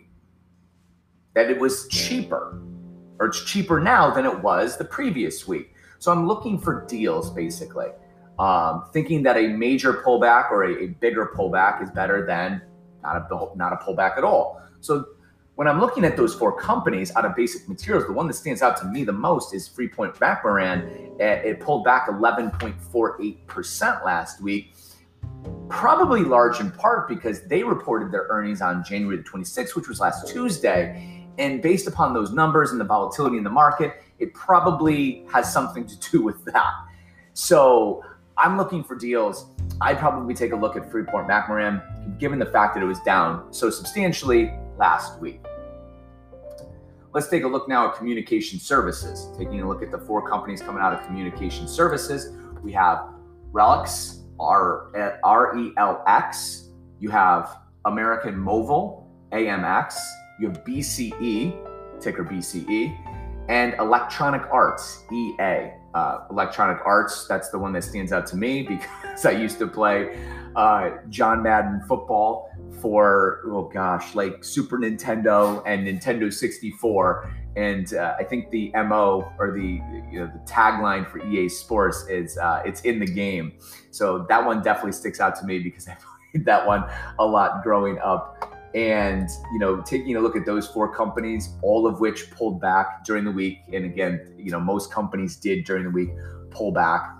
That 1.35 1.49
it 1.49 1.59
was 1.59 1.87
cheaper, 1.89 2.61
or 3.19 3.27
it's 3.27 3.43
cheaper 3.43 3.79
now 3.79 4.09
than 4.09 4.25
it 4.25 4.41
was 4.41 4.77
the 4.77 4.85
previous 4.85 5.47
week. 5.47 5.73
So 5.99 6.11
I'm 6.11 6.27
looking 6.27 6.57
for 6.59 6.85
deals 6.87 7.29
basically, 7.29 7.89
um, 8.39 8.85
thinking 8.91 9.21
that 9.23 9.37
a 9.37 9.47
major 9.49 9.93
pullback 9.93 10.51
or 10.51 10.63
a, 10.63 10.83
a, 10.83 10.87
bigger 10.87 11.31
pullback 11.37 11.83
is 11.83 11.91
better 11.91 12.25
than 12.25 12.61
not 13.03 13.31
a 13.31 13.57
not 13.57 13.73
a 13.73 13.75
pullback 13.77 14.17
at 14.17 14.23
all. 14.23 14.61
So 14.79 15.05
when 15.61 15.67
I'm 15.67 15.79
looking 15.79 16.03
at 16.05 16.17
those 16.17 16.33
four 16.33 16.57
companies 16.57 17.15
out 17.15 17.23
of 17.23 17.35
basic 17.35 17.69
materials, 17.69 18.07
the 18.07 18.13
one 18.13 18.25
that 18.25 18.33
stands 18.33 18.63
out 18.63 18.77
to 18.77 18.85
me 18.85 19.03
the 19.03 19.11
most 19.11 19.53
is 19.53 19.67
Freeport 19.67 20.19
McMoran. 20.19 21.19
It 21.19 21.59
pulled 21.59 21.83
back 21.83 22.07
11.48% 22.07 24.03
last 24.03 24.41
week, 24.41 24.73
probably 25.69 26.21
large 26.21 26.59
in 26.59 26.71
part 26.71 27.07
because 27.07 27.43
they 27.43 27.61
reported 27.61 28.11
their 28.11 28.25
earnings 28.31 28.59
on 28.59 28.83
January 28.83 29.17
the 29.17 29.23
26th, 29.23 29.75
which 29.75 29.87
was 29.87 29.99
last 29.99 30.27
Tuesday. 30.27 31.27
And 31.37 31.61
based 31.61 31.85
upon 31.85 32.15
those 32.15 32.31
numbers 32.31 32.71
and 32.71 32.81
the 32.81 32.85
volatility 32.85 33.37
in 33.37 33.43
the 33.43 33.51
market, 33.51 34.01
it 34.17 34.33
probably 34.33 35.27
has 35.31 35.53
something 35.53 35.85
to 35.85 35.95
do 36.09 36.23
with 36.23 36.43
that. 36.45 36.73
So 37.33 38.03
I'm 38.35 38.57
looking 38.57 38.83
for 38.83 38.95
deals. 38.95 39.45
I'd 39.79 39.99
probably 39.99 40.33
take 40.33 40.53
a 40.53 40.55
look 40.55 40.75
at 40.75 40.89
Freeport 40.89 41.27
McMoran, 41.27 42.17
given 42.17 42.39
the 42.39 42.47
fact 42.47 42.73
that 42.73 42.81
it 42.81 42.87
was 42.87 42.99
down 43.01 43.53
so 43.53 43.69
substantially 43.69 44.51
last 44.79 45.19
week. 45.19 45.45
Let's 47.13 47.27
take 47.27 47.43
a 47.43 47.47
look 47.47 47.67
now 47.67 47.89
at 47.89 47.95
communication 47.97 48.57
services. 48.57 49.27
Taking 49.37 49.61
a 49.61 49.67
look 49.67 49.83
at 49.83 49.91
the 49.91 49.97
four 49.97 50.29
companies 50.29 50.61
coming 50.61 50.81
out 50.81 50.93
of 50.93 51.05
communication 51.05 51.67
services, 51.67 52.37
we 52.63 52.71
have 52.71 53.09
RELX, 53.51 54.19
R 54.39 55.57
E 55.57 55.73
L 55.77 56.03
X. 56.07 56.69
You 56.99 57.09
have 57.09 57.57
American 57.83 58.37
Mobile, 58.37 59.11
AMX. 59.33 59.95
You 60.39 60.47
have 60.49 60.63
BCE, 60.63 61.99
ticker 61.99 62.23
BCE 62.23 63.10
and 63.51 63.73
Electronic 63.79 64.43
Arts, 64.49 65.03
EA. 65.11 65.73
Uh, 65.93 66.19
Electronic 66.29 66.77
Arts, 66.85 67.27
that's 67.27 67.49
the 67.49 67.59
one 67.59 67.73
that 67.73 67.83
stands 67.83 68.13
out 68.13 68.25
to 68.27 68.37
me 68.37 68.63
because 68.67 69.25
I 69.25 69.31
used 69.31 69.59
to 69.59 69.67
play 69.67 70.17
uh, 70.55 70.91
John 71.09 71.43
Madden 71.43 71.81
football 71.85 72.49
for, 72.79 73.41
oh 73.47 73.69
gosh, 73.73 74.15
like 74.15 74.41
Super 74.41 74.77
Nintendo 74.77 75.61
and 75.65 75.85
Nintendo 75.85 76.31
64. 76.31 77.29
And 77.57 77.93
uh, 77.93 78.15
I 78.17 78.23
think 78.23 78.49
the 78.51 78.71
MO 78.73 79.29
or 79.37 79.51
the 79.51 79.81
you 80.09 80.19
know 80.21 80.31
the 80.33 80.39
tagline 80.49 81.05
for 81.11 81.19
EA 81.19 81.49
Sports 81.49 82.05
is 82.07 82.37
uh, 82.37 82.61
it's 82.65 82.79
in 82.81 82.99
the 82.99 83.05
game. 83.05 83.51
So 83.89 84.25
that 84.29 84.45
one 84.45 84.61
definitely 84.61 84.93
sticks 84.93 85.19
out 85.19 85.35
to 85.41 85.45
me 85.45 85.59
because 85.59 85.85
I 85.89 85.97
played 86.31 86.45
that 86.45 86.65
one 86.65 86.89
a 87.19 87.25
lot 87.25 87.61
growing 87.63 87.99
up 87.99 88.50
and 88.73 89.29
you 89.51 89.59
know 89.59 89.81
taking 89.81 90.15
a 90.15 90.19
look 90.19 90.35
at 90.35 90.45
those 90.45 90.67
four 90.67 90.93
companies 90.93 91.49
all 91.61 91.85
of 91.85 91.99
which 91.99 92.31
pulled 92.31 92.61
back 92.61 93.03
during 93.05 93.25
the 93.25 93.31
week. 93.31 93.59
And 93.73 93.85
again 93.85 94.33
you 94.37 94.51
know 94.51 94.59
most 94.59 94.91
companies 94.91 95.35
did 95.35 95.65
during 95.65 95.83
the 95.83 95.91
week 95.91 96.09
pull 96.49 96.71
back. 96.71 97.15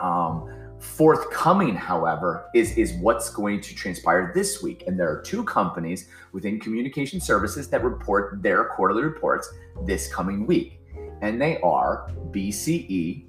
Um, 0.00 0.50
forthcoming 0.84 1.74
however 1.74 2.50
is 2.54 2.76
is 2.76 2.92
what's 2.94 3.30
going 3.30 3.60
to 3.62 3.74
transpire 3.74 4.32
this 4.34 4.62
week. 4.62 4.84
And 4.86 4.98
there 4.98 5.10
are 5.10 5.22
two 5.22 5.42
companies 5.44 6.08
within 6.32 6.60
communication 6.60 7.20
services 7.20 7.68
that 7.70 7.82
report 7.82 8.42
their 8.42 8.66
quarterly 8.66 9.02
reports 9.02 9.52
this 9.86 10.12
coming 10.12 10.46
week. 10.46 10.80
And 11.22 11.40
they 11.40 11.58
are 11.60 12.10
bce 12.30 13.26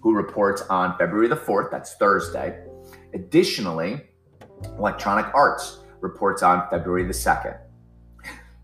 who 0.00 0.14
reports 0.14 0.62
on 0.70 0.96
february 0.98 1.28
the 1.28 1.36
4th 1.36 1.70
that's 1.70 1.94
thursday. 1.94 2.64
Additionally 3.12 4.00
electronic 4.78 5.26
arts 5.34 5.79
reports 6.00 6.42
on 6.42 6.68
February 6.70 7.04
the 7.04 7.12
2nd. 7.12 7.58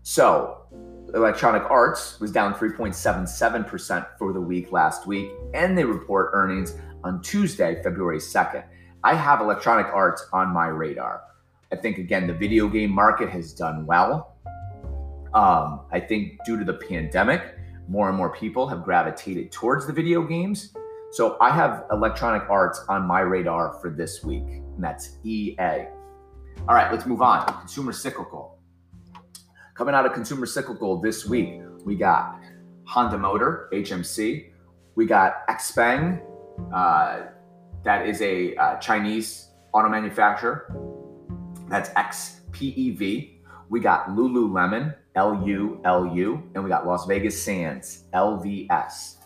So, 0.03 0.67
Electronic 1.13 1.63
Arts 1.69 2.19
was 2.19 2.31
down 2.31 2.53
3.77% 2.53 4.07
for 4.17 4.33
the 4.33 4.41
week 4.41 4.71
last 4.71 5.07
week, 5.07 5.31
and 5.53 5.77
they 5.77 5.83
report 5.83 6.31
earnings 6.33 6.75
on 7.03 7.21
Tuesday, 7.21 7.81
February 7.83 8.19
2nd. 8.19 8.63
I 9.03 9.13
have 9.15 9.41
Electronic 9.41 9.87
Arts 9.87 10.27
on 10.33 10.49
my 10.49 10.67
radar. 10.67 11.21
I 11.71 11.75
think, 11.75 11.97
again, 11.97 12.27
the 12.27 12.33
video 12.33 12.67
game 12.67 12.91
market 12.91 13.29
has 13.29 13.53
done 13.53 13.85
well. 13.85 14.35
Um, 15.33 15.81
I 15.91 15.99
think 15.99 16.43
due 16.45 16.57
to 16.57 16.65
the 16.65 16.73
pandemic, 16.73 17.55
more 17.87 18.09
and 18.09 18.17
more 18.17 18.33
people 18.33 18.67
have 18.67 18.83
gravitated 18.83 19.51
towards 19.51 19.87
the 19.87 19.93
video 19.93 20.23
games. 20.23 20.73
So 21.11 21.37
I 21.39 21.51
have 21.51 21.85
Electronic 21.91 22.49
Arts 22.49 22.83
on 22.89 23.05
my 23.05 23.21
radar 23.21 23.77
for 23.81 23.89
this 23.89 24.23
week, 24.23 24.43
and 24.43 24.83
that's 24.83 25.17
EA. 25.23 25.87
All 26.67 26.75
right, 26.75 26.91
let's 26.91 27.05
move 27.05 27.21
on. 27.21 27.45
Consumer 27.59 27.91
cyclical. 27.91 28.59
Coming 29.75 29.95
out 29.95 30.05
of 30.05 30.13
consumer 30.13 30.45
cyclical 30.45 30.99
this 30.99 31.25
week, 31.25 31.61
we 31.85 31.95
got 31.95 32.39
Honda 32.85 33.17
Motor, 33.17 33.69
HMC. 33.73 34.51
We 34.95 35.05
got 35.05 35.47
Xpeng, 35.47 36.21
uh, 36.73 37.27
that 37.83 38.07
is 38.07 38.21
a 38.21 38.55
uh, 38.55 38.75
Chinese 38.77 39.51
auto 39.73 39.89
manufacturer. 39.89 40.75
That's 41.67 41.89
XPEV. 41.91 43.39
We 43.69 43.79
got 43.79 44.07
Lululemon, 44.07 44.95
L 45.15 45.43
U 45.45 45.81
L 45.85 46.07
U, 46.15 46.43
and 46.55 46.63
we 46.63 46.69
got 46.69 46.87
Las 46.87 47.05
Vegas 47.05 47.41
Sands, 47.41 48.03
LVS. 48.13 49.17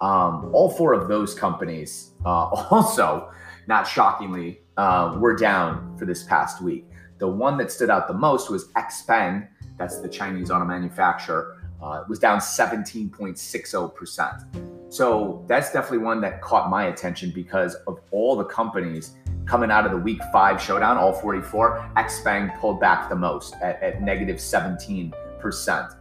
Um, 0.00 0.50
all 0.52 0.70
four 0.70 0.94
of 0.94 1.08
those 1.08 1.34
companies, 1.34 2.12
uh, 2.24 2.28
also, 2.70 3.30
not 3.66 3.86
shockingly, 3.86 4.60
uh, 4.80 5.16
were 5.18 5.36
down 5.36 5.94
for 5.98 6.06
this 6.06 6.22
past 6.22 6.62
week. 6.62 6.86
The 7.18 7.28
one 7.28 7.58
that 7.58 7.70
stood 7.70 7.90
out 7.90 8.08
the 8.08 8.14
most 8.14 8.50
was 8.50 8.68
Xpeng, 8.68 9.46
that's 9.76 10.00
the 10.00 10.08
Chinese 10.08 10.50
auto 10.50 10.64
manufacturer, 10.64 11.58
uh, 11.82 12.04
was 12.08 12.18
down 12.18 12.38
17.60%. 12.38 14.92
So 14.92 15.44
that's 15.46 15.70
definitely 15.70 15.98
one 15.98 16.22
that 16.22 16.40
caught 16.40 16.70
my 16.70 16.86
attention 16.86 17.30
because 17.30 17.74
of 17.86 18.00
all 18.10 18.36
the 18.36 18.44
companies 18.44 19.16
coming 19.44 19.70
out 19.70 19.84
of 19.84 19.92
the 19.92 19.98
week 19.98 20.22
five 20.32 20.62
showdown, 20.62 20.96
all 20.96 21.12
44, 21.12 21.92
Xpeng 21.98 22.58
pulled 22.58 22.80
back 22.80 23.10
the 23.10 23.16
most 23.16 23.56
at, 23.60 23.82
at 23.82 24.00
negative 24.00 24.36
17%. 24.36 25.12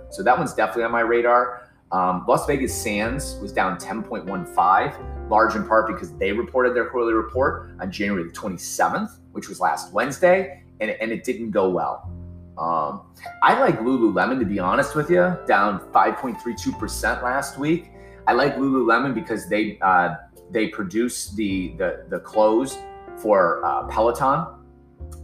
So 0.09 0.24
that 0.24 0.38
one's 0.38 0.53
definitely 0.53 0.86
on 0.86 0.91
my 0.91 1.01
radar. 1.01 1.69
Um, 1.91 2.25
Las 2.27 2.46
Vegas 2.46 2.74
Sands 2.74 3.38
was 3.41 3.51
down 3.51 3.77
10.15, 3.77 5.29
large 5.29 5.55
in 5.55 5.67
part 5.67 5.88
because 5.88 6.15
they 6.17 6.31
reported 6.31 6.75
their 6.75 6.89
quarterly 6.89 7.13
report 7.13 7.72
on 7.79 7.91
January 7.91 8.24
the 8.24 8.34
27th, 8.34 9.17
which 9.31 9.50
was 9.50 9.60
last 9.60 9.91
Wednesday, 9.91 10.63
and, 10.79 10.91
and 10.91 11.12
it 11.12 11.24
didn't 11.24 11.51
go 11.51 11.69
well. 11.69 12.12
Um, 12.60 13.01
I 13.41 13.60
like 13.60 13.79
Lululemon, 13.79 14.38
to 14.39 14.46
be 14.46 14.60
honest 14.60 14.96
with 14.96 15.10
you, 15.10 15.38
down 15.48 15.79
5.32% 15.91 17.24
last 17.24 17.58
week. 17.58 17.91
I 18.27 18.34
like 18.34 18.58
Lululemon 18.58 19.15
because 19.15 19.50
they 19.50 19.79
uh, 19.81 20.15
they 20.51 20.67
produce 20.67 21.29
the, 21.31 21.74
the, 21.77 22.05
the 22.10 22.19
clothes 22.19 22.77
for 23.17 23.63
uh, 23.65 23.88
Peloton, 23.88 24.46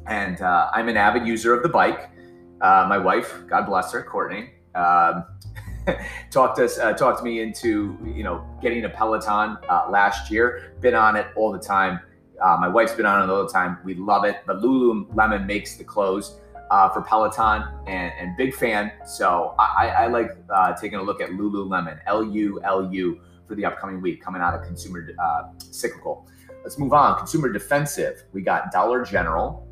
and 0.07 0.41
uh, 0.41 0.69
I'm 0.73 0.87
an 0.87 0.97
avid 0.97 1.27
user 1.27 1.53
of 1.53 1.63
the 1.63 1.69
bike. 1.69 2.09
Uh, 2.61 2.85
my 2.87 2.97
wife, 2.97 3.43
God 3.47 3.65
bless 3.65 3.91
her, 3.91 4.01
Courtney, 4.01 4.51
um, 4.75 5.25
talked 6.31 6.59
us 6.59 6.79
uh, 6.79 6.93
talked 6.93 7.23
me 7.23 7.41
into 7.41 7.97
you 8.05 8.23
know 8.23 8.45
getting 8.61 8.85
a 8.85 8.89
Peloton 8.89 9.57
uh, 9.69 9.87
last 9.89 10.31
year. 10.31 10.73
Been 10.81 10.95
on 10.95 11.15
it 11.15 11.27
all 11.35 11.51
the 11.51 11.59
time. 11.59 11.99
Uh, 12.41 12.57
my 12.59 12.67
wife's 12.67 12.93
been 12.93 13.05
on 13.05 13.27
it 13.27 13.31
all 13.31 13.45
the 13.45 13.51
time. 13.51 13.77
We 13.83 13.95
love 13.95 14.25
it. 14.25 14.37
But 14.45 14.57
Lululemon 14.57 15.45
makes 15.45 15.77
the 15.77 15.83
clothes 15.83 16.39
uh, 16.69 16.89
for 16.89 17.01
Peloton, 17.01 17.63
and, 17.87 18.11
and, 18.19 18.35
big 18.35 18.53
fan. 18.53 18.91
So 19.05 19.53
I, 19.59 19.87
I 19.89 20.07
like 20.07 20.31
uh, 20.49 20.73
taking 20.73 20.97
a 20.97 21.03
look 21.03 21.21
at 21.21 21.29
Lululemon, 21.29 21.99
L 22.07 22.23
U 22.23 22.59
L 22.63 22.91
U, 22.91 23.21
for 23.47 23.55
the 23.55 23.65
upcoming 23.65 24.01
week 24.01 24.21
coming 24.21 24.41
out 24.41 24.53
of 24.55 24.65
consumer 24.65 25.07
uh, 25.23 25.43
cyclical. 25.59 26.27
Let's 26.63 26.79
move 26.79 26.93
on. 26.93 27.17
Consumer 27.17 27.51
defensive. 27.53 28.23
We 28.33 28.41
got 28.41 28.71
Dollar 28.71 29.05
General. 29.05 29.67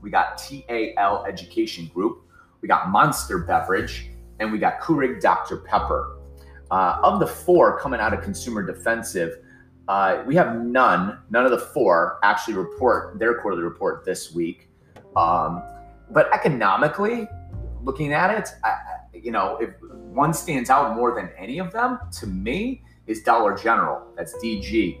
We 0.00 0.10
got 0.10 0.38
TAL 0.38 1.26
Education 1.26 1.90
Group. 1.92 2.22
We 2.62 2.68
got 2.68 2.88
Monster 2.88 3.38
Beverage 3.38 4.10
and 4.40 4.52
we 4.52 4.58
got 4.58 4.80
Keurig 4.80 5.20
Dr. 5.20 5.58
Pepper. 5.58 6.12
Uh, 6.70 6.98
of 7.04 7.20
the 7.20 7.26
four 7.26 7.78
coming 7.78 8.00
out 8.00 8.12
of 8.12 8.22
consumer 8.22 8.60
defensive, 8.60 9.38
uh, 9.88 10.24
we 10.26 10.34
have 10.34 10.56
none, 10.56 11.18
none 11.30 11.44
of 11.44 11.52
the 11.52 11.58
four 11.58 12.18
actually 12.24 12.54
report 12.54 13.18
their 13.18 13.40
quarterly 13.40 13.62
report 13.62 14.04
this 14.04 14.34
week. 14.34 14.68
Um, 15.14 15.62
but 16.10 16.32
economically, 16.32 17.28
looking 17.82 18.12
at 18.12 18.36
it, 18.36 18.48
I, 18.64 18.74
you 19.12 19.30
know, 19.30 19.56
if 19.60 19.70
one 20.16 20.34
stands 20.34 20.70
out 20.70 20.96
more 20.96 21.14
than 21.14 21.30
any 21.38 21.58
of 21.58 21.72
them 21.72 21.98
to 22.18 22.26
me 22.26 22.82
is 23.06 23.22
Dollar 23.22 23.56
General. 23.56 24.02
That's 24.16 24.34
DG. 24.42 25.00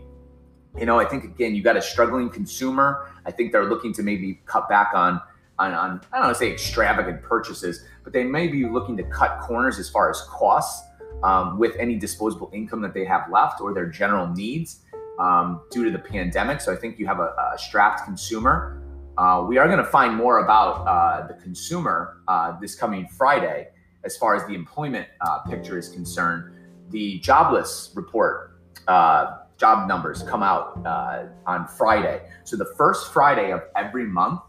You 0.78 0.86
know, 0.86 1.00
I 1.00 1.04
think 1.04 1.24
again, 1.24 1.54
you 1.54 1.62
got 1.62 1.76
a 1.76 1.82
struggling 1.82 2.28
consumer. 2.28 3.10
I 3.24 3.30
think 3.30 3.50
they're 3.50 3.68
looking 3.68 3.92
to 3.94 4.02
maybe 4.02 4.40
cut 4.46 4.68
back 4.68 4.92
on 4.94 5.20
on, 5.58 5.72
on 5.72 6.00
I 6.12 6.16
don't 6.16 6.26
want 6.26 6.36
to 6.36 6.38
say 6.38 6.52
extravagant 6.52 7.22
purchases, 7.22 7.84
but 8.04 8.12
they 8.12 8.24
may 8.24 8.48
be 8.48 8.66
looking 8.66 8.96
to 8.98 9.02
cut 9.04 9.40
corners 9.40 9.78
as 9.78 9.88
far 9.88 10.10
as 10.10 10.20
costs 10.22 10.86
um, 11.22 11.58
with 11.58 11.74
any 11.78 11.96
disposable 11.96 12.50
income 12.52 12.82
that 12.82 12.94
they 12.94 13.04
have 13.04 13.30
left 13.30 13.60
or 13.60 13.72
their 13.72 13.86
general 13.86 14.26
needs 14.28 14.82
um, 15.18 15.62
due 15.70 15.84
to 15.84 15.90
the 15.90 15.98
pandemic. 15.98 16.60
So 16.60 16.72
I 16.72 16.76
think 16.76 16.98
you 16.98 17.06
have 17.06 17.20
a, 17.20 17.34
a 17.54 17.58
strapped 17.58 18.04
consumer. 18.04 18.82
Uh, 19.16 19.46
we 19.48 19.56
are 19.56 19.66
going 19.66 19.78
to 19.78 19.84
find 19.84 20.14
more 20.14 20.44
about 20.44 20.86
uh, 20.86 21.26
the 21.26 21.34
consumer 21.34 22.18
uh, 22.28 22.58
this 22.60 22.74
coming 22.74 23.08
Friday 23.08 23.68
as 24.04 24.16
far 24.16 24.36
as 24.36 24.46
the 24.46 24.54
employment 24.54 25.08
uh, 25.22 25.38
picture 25.40 25.78
is 25.78 25.88
concerned. 25.88 26.54
The 26.90 27.18
jobless 27.20 27.92
report 27.94 28.60
uh, 28.86 29.38
job 29.56 29.88
numbers 29.88 30.22
come 30.22 30.42
out 30.42 30.80
uh, 30.86 31.24
on 31.46 31.66
Friday. 31.66 32.22
So 32.44 32.56
the 32.56 32.72
first 32.76 33.12
Friday 33.12 33.52
of 33.52 33.62
every 33.74 34.04
month 34.04 34.42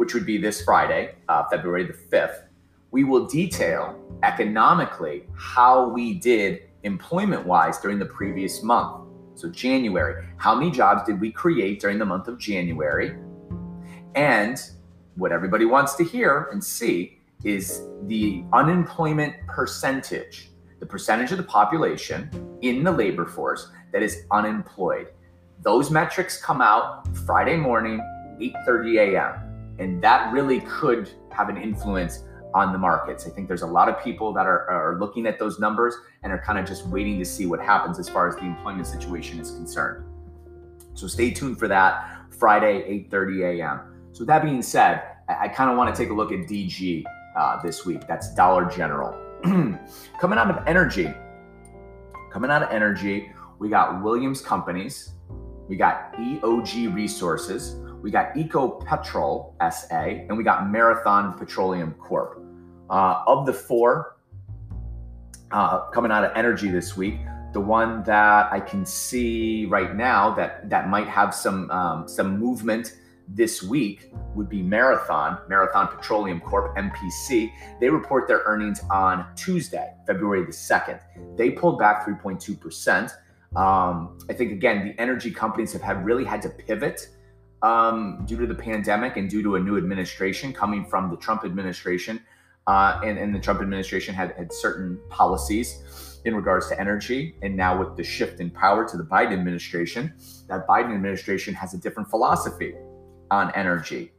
which 0.00 0.14
would 0.14 0.24
be 0.24 0.38
this 0.38 0.62
Friday, 0.62 1.14
uh, 1.28 1.44
February 1.50 1.84
the 1.84 1.92
5th, 1.92 2.44
we 2.90 3.04
will 3.04 3.26
detail 3.26 4.00
economically 4.22 5.24
how 5.36 5.90
we 5.90 6.14
did 6.14 6.62
employment 6.84 7.44
wise 7.44 7.78
during 7.80 7.98
the 7.98 8.06
previous 8.06 8.62
month. 8.62 9.06
So, 9.34 9.50
January, 9.50 10.24
how 10.38 10.54
many 10.54 10.70
jobs 10.70 11.02
did 11.02 11.20
we 11.20 11.30
create 11.30 11.82
during 11.82 11.98
the 11.98 12.06
month 12.06 12.28
of 12.28 12.38
January? 12.38 13.14
And 14.14 14.58
what 15.16 15.32
everybody 15.32 15.66
wants 15.66 15.96
to 15.96 16.02
hear 16.02 16.48
and 16.50 16.64
see 16.64 17.18
is 17.44 17.82
the 18.04 18.42
unemployment 18.54 19.34
percentage, 19.48 20.48
the 20.78 20.86
percentage 20.86 21.30
of 21.30 21.36
the 21.36 21.44
population 21.44 22.30
in 22.62 22.84
the 22.84 22.90
labor 22.90 23.26
force 23.26 23.70
that 23.92 24.02
is 24.02 24.22
unemployed. 24.30 25.08
Those 25.60 25.90
metrics 25.90 26.42
come 26.42 26.62
out 26.62 27.06
Friday 27.26 27.58
morning, 27.58 28.00
8:30 28.40 28.98
a.m 28.98 29.49
and 29.80 30.02
that 30.02 30.32
really 30.32 30.60
could 30.60 31.10
have 31.30 31.48
an 31.48 31.56
influence 31.56 32.24
on 32.54 32.72
the 32.72 32.78
markets. 32.78 33.26
I 33.26 33.30
think 33.30 33.48
there's 33.48 33.62
a 33.62 33.66
lot 33.66 33.88
of 33.88 34.02
people 34.02 34.32
that 34.34 34.46
are, 34.46 34.68
are 34.68 34.98
looking 34.98 35.26
at 35.26 35.38
those 35.38 35.58
numbers 35.58 35.94
and 36.22 36.32
are 36.32 36.38
kind 36.38 36.58
of 36.58 36.66
just 36.66 36.86
waiting 36.86 37.18
to 37.18 37.24
see 37.24 37.46
what 37.46 37.60
happens 37.60 37.98
as 37.98 38.08
far 38.08 38.28
as 38.28 38.34
the 38.36 38.42
employment 38.42 38.86
situation 38.86 39.40
is 39.40 39.50
concerned. 39.52 40.04
So 40.94 41.06
stay 41.06 41.30
tuned 41.30 41.58
for 41.58 41.68
that 41.68 42.18
Friday, 42.30 43.06
8:30 43.10 43.60
a.m. 43.60 43.80
So 44.12 44.24
that 44.24 44.42
being 44.42 44.62
said, 44.62 45.02
I, 45.28 45.44
I 45.44 45.48
kind 45.48 45.70
of 45.70 45.76
want 45.76 45.94
to 45.94 46.00
take 46.00 46.10
a 46.10 46.14
look 46.14 46.32
at 46.32 46.40
DG 46.40 47.04
uh, 47.36 47.62
this 47.62 47.86
week. 47.86 48.06
That's 48.06 48.34
Dollar 48.34 48.66
General. 48.66 49.16
coming 50.20 50.38
out 50.38 50.50
of 50.50 50.66
energy, 50.66 51.08
coming 52.30 52.50
out 52.50 52.62
of 52.62 52.70
energy, 52.70 53.32
we 53.58 53.68
got 53.68 54.02
Williams 54.02 54.42
Companies, 54.42 55.12
we 55.68 55.76
got 55.76 56.12
EOG 56.14 56.94
Resources, 56.94 57.76
we 58.02 58.10
got 58.10 58.34
Ecopetrol 58.34 59.54
SA, 59.72 59.94
and 59.94 60.36
we 60.36 60.44
got 60.44 60.70
Marathon 60.70 61.36
Petroleum 61.38 61.94
Corp. 61.94 62.42
Uh, 62.88 63.22
of 63.26 63.46
the 63.46 63.52
four 63.52 64.16
uh, 65.52 65.86
coming 65.90 66.10
out 66.10 66.24
of 66.24 66.32
energy 66.34 66.68
this 66.68 66.96
week, 66.96 67.20
the 67.52 67.60
one 67.60 68.02
that 68.04 68.52
I 68.52 68.58
can 68.60 68.84
see 68.84 69.66
right 69.66 69.94
now 69.94 70.34
that 70.34 70.68
that 70.70 70.88
might 70.88 71.06
have 71.06 71.34
some 71.34 71.70
um, 71.70 72.08
some 72.08 72.38
movement 72.38 72.96
this 73.28 73.62
week 73.62 74.12
would 74.34 74.48
be 74.48 74.62
Marathon, 74.62 75.38
Marathon 75.48 75.88
Petroleum 75.88 76.40
Corp, 76.40 76.76
MPC. 76.76 77.52
They 77.80 77.88
report 77.88 78.26
their 78.26 78.42
earnings 78.44 78.80
on 78.90 79.24
Tuesday, 79.36 79.94
February 80.06 80.44
the 80.44 80.52
2nd. 80.52 81.00
They 81.36 81.50
pulled 81.50 81.78
back 81.78 82.04
3.2%. 82.04 83.12
Um, 83.56 84.18
I 84.28 84.32
think, 84.32 84.52
again, 84.52 84.84
the 84.84 85.00
energy 85.00 85.30
companies 85.30 85.72
have 85.72 85.82
had 85.82 86.04
really 86.04 86.24
had 86.24 86.42
to 86.42 86.48
pivot 86.48 87.08
um, 87.62 88.24
due 88.26 88.38
to 88.38 88.46
the 88.46 88.54
pandemic 88.54 89.16
and 89.16 89.28
due 89.28 89.42
to 89.42 89.56
a 89.56 89.60
new 89.60 89.76
administration 89.76 90.52
coming 90.52 90.84
from 90.84 91.10
the 91.10 91.16
Trump 91.16 91.44
administration. 91.44 92.20
Uh, 92.66 93.00
and, 93.04 93.18
and 93.18 93.34
the 93.34 93.38
Trump 93.38 93.60
administration 93.60 94.14
had, 94.14 94.34
had 94.36 94.52
certain 94.52 95.00
policies 95.08 96.20
in 96.24 96.34
regards 96.34 96.68
to 96.68 96.78
energy. 96.78 97.34
And 97.42 97.56
now, 97.56 97.78
with 97.78 97.96
the 97.96 98.04
shift 98.04 98.40
in 98.40 98.50
power 98.50 98.86
to 98.88 98.96
the 98.96 99.02
Biden 99.02 99.32
administration, 99.32 100.14
that 100.48 100.66
Biden 100.68 100.94
administration 100.94 101.54
has 101.54 101.74
a 101.74 101.78
different 101.78 102.10
philosophy 102.10 102.74
on 103.30 103.50
energy. 103.54 104.12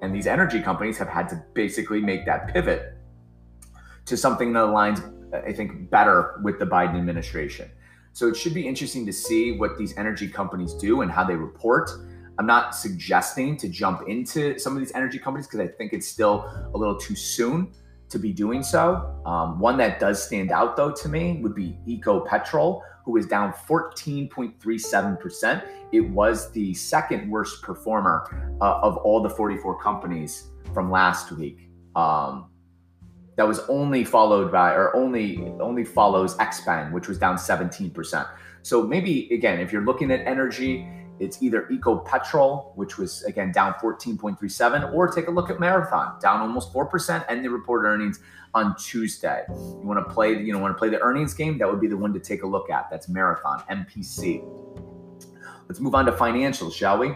And 0.00 0.14
these 0.14 0.26
energy 0.26 0.62
companies 0.62 0.96
have 0.98 1.08
had 1.08 1.28
to 1.30 1.42
basically 1.54 2.00
make 2.00 2.24
that 2.26 2.52
pivot 2.52 2.94
to 4.06 4.16
something 4.16 4.52
that 4.52 4.60
aligns, 4.60 5.02
I 5.46 5.52
think, 5.52 5.90
better 5.90 6.40
with 6.42 6.58
the 6.58 6.66
Biden 6.66 6.96
administration. 6.96 7.70
So 8.12 8.28
it 8.28 8.36
should 8.36 8.54
be 8.54 8.66
interesting 8.66 9.04
to 9.06 9.12
see 9.12 9.52
what 9.52 9.76
these 9.76 9.96
energy 9.96 10.28
companies 10.28 10.74
do 10.74 11.02
and 11.02 11.10
how 11.10 11.24
they 11.24 11.36
report. 11.36 11.90
I'm 12.38 12.46
not 12.46 12.74
suggesting 12.74 13.58
to 13.58 13.68
jump 13.68 14.08
into 14.08 14.58
some 14.58 14.72
of 14.74 14.78
these 14.78 14.94
energy 14.94 15.18
companies 15.18 15.46
because 15.46 15.60
I 15.60 15.68
think 15.68 15.92
it's 15.92 16.06
still 16.06 16.48
a 16.72 16.78
little 16.78 16.96
too 16.96 17.16
soon 17.16 17.72
to 18.10 18.18
be 18.18 18.32
doing 18.32 18.62
so. 18.62 19.20
Um, 19.26 19.58
one 19.58 19.76
that 19.78 19.98
does 19.98 20.22
stand 20.22 20.52
out 20.52 20.76
though 20.76 20.92
to 20.92 21.08
me 21.08 21.40
would 21.42 21.54
be 21.54 21.78
Ecopetrol, 21.86 22.82
who 23.04 23.16
is 23.16 23.26
down 23.26 23.52
14.37%. 23.52 25.66
It 25.92 26.00
was 26.00 26.50
the 26.52 26.74
second 26.74 27.30
worst 27.30 27.62
performer 27.62 28.56
uh, 28.60 28.80
of 28.82 28.98
all 28.98 29.22
the 29.22 29.30
44 29.30 29.82
companies 29.82 30.48
from 30.72 30.90
last 30.90 31.32
week. 31.32 31.70
Um, 31.96 32.50
that 33.36 33.46
was 33.46 33.60
only 33.68 34.04
followed 34.04 34.50
by, 34.50 34.72
or 34.72 34.96
only 34.96 35.38
only 35.60 35.84
follows 35.84 36.36
Xpeng, 36.38 36.92
which 36.92 37.08
was 37.08 37.18
down 37.18 37.36
17%. 37.36 38.26
So 38.62 38.82
maybe 38.82 39.28
again, 39.32 39.60
if 39.60 39.72
you're 39.72 39.84
looking 39.84 40.10
at 40.10 40.26
energy, 40.26 40.88
it's 41.20 41.42
either 41.42 41.68
Ecopetrol, 41.70 42.76
which 42.76 42.98
was 42.98 43.22
again 43.24 43.52
down 43.52 43.74
14.37, 43.74 44.92
or 44.92 45.08
take 45.08 45.28
a 45.28 45.30
look 45.30 45.50
at 45.50 45.60
Marathon, 45.60 46.18
down 46.20 46.40
almost 46.40 46.72
4%, 46.72 47.24
and 47.28 47.44
they 47.44 47.48
reported 47.48 47.88
earnings 47.88 48.20
on 48.54 48.74
Tuesday. 48.76 49.44
You 49.48 49.82
want 49.82 50.06
to 50.06 50.12
play, 50.12 50.40
you 50.40 50.52
know, 50.52 50.58
want 50.58 50.74
to 50.74 50.78
play 50.78 50.88
the 50.88 51.00
earnings 51.00 51.34
game, 51.34 51.58
that 51.58 51.70
would 51.70 51.80
be 51.80 51.86
the 51.86 51.96
one 51.96 52.12
to 52.14 52.20
take 52.20 52.42
a 52.42 52.46
look 52.46 52.70
at. 52.70 52.88
That's 52.90 53.08
Marathon, 53.08 53.62
MPC. 53.70 54.42
Let's 55.68 55.80
move 55.80 55.94
on 55.94 56.06
to 56.06 56.12
financials, 56.12 56.72
shall 56.72 56.98
we? 56.98 57.14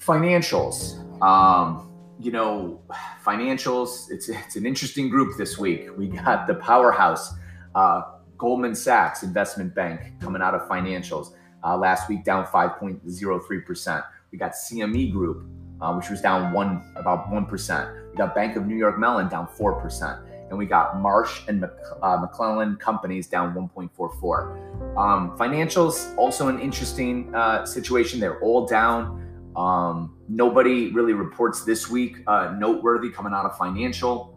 Financials. 0.00 0.98
Um, 1.22 1.90
you 2.18 2.32
know, 2.32 2.80
financials, 3.24 4.10
it's 4.10 4.28
it's 4.28 4.56
an 4.56 4.66
interesting 4.66 5.08
group 5.08 5.36
this 5.36 5.58
week. 5.58 5.88
We 5.96 6.08
got 6.08 6.46
the 6.46 6.54
powerhouse, 6.54 7.32
uh, 7.74 8.02
Goldman 8.38 8.74
Sachs 8.74 9.22
investment 9.22 9.74
bank 9.74 10.20
coming 10.20 10.42
out 10.42 10.54
of 10.54 10.62
financials. 10.68 11.34
Uh, 11.64 11.76
last 11.76 12.08
week, 12.08 12.24
down 12.24 12.46
5.03%. 12.46 14.04
We 14.32 14.38
got 14.38 14.52
CME 14.52 15.12
Group, 15.12 15.46
uh, 15.80 15.94
which 15.94 16.10
was 16.10 16.20
down 16.20 16.52
one 16.52 16.82
about 16.96 17.30
1%. 17.30 18.10
We 18.10 18.16
got 18.16 18.34
Bank 18.34 18.56
of 18.56 18.66
New 18.66 18.76
York 18.76 18.98
Mellon 18.98 19.28
down 19.28 19.46
4%. 19.46 20.26
And 20.48 20.58
we 20.58 20.66
got 20.66 20.98
Marsh 20.98 21.42
and 21.46 21.60
Mc, 21.60 21.70
uh, 22.02 22.26
McLennan 22.26 22.78
companies 22.80 23.28
down 23.28 23.54
1.44. 23.54 24.98
Um, 24.98 25.36
financials, 25.38 26.16
also 26.16 26.48
an 26.48 26.58
interesting 26.58 27.32
uh, 27.34 27.64
situation. 27.64 28.18
They're 28.18 28.40
all 28.40 28.66
down. 28.66 29.20
Um, 29.54 30.16
nobody 30.28 30.90
really 30.90 31.12
reports 31.12 31.64
this 31.64 31.88
week 31.88 32.18
uh, 32.26 32.54
noteworthy 32.58 33.10
coming 33.10 33.32
out 33.32 33.44
of 33.44 33.56
financial. 33.56 34.36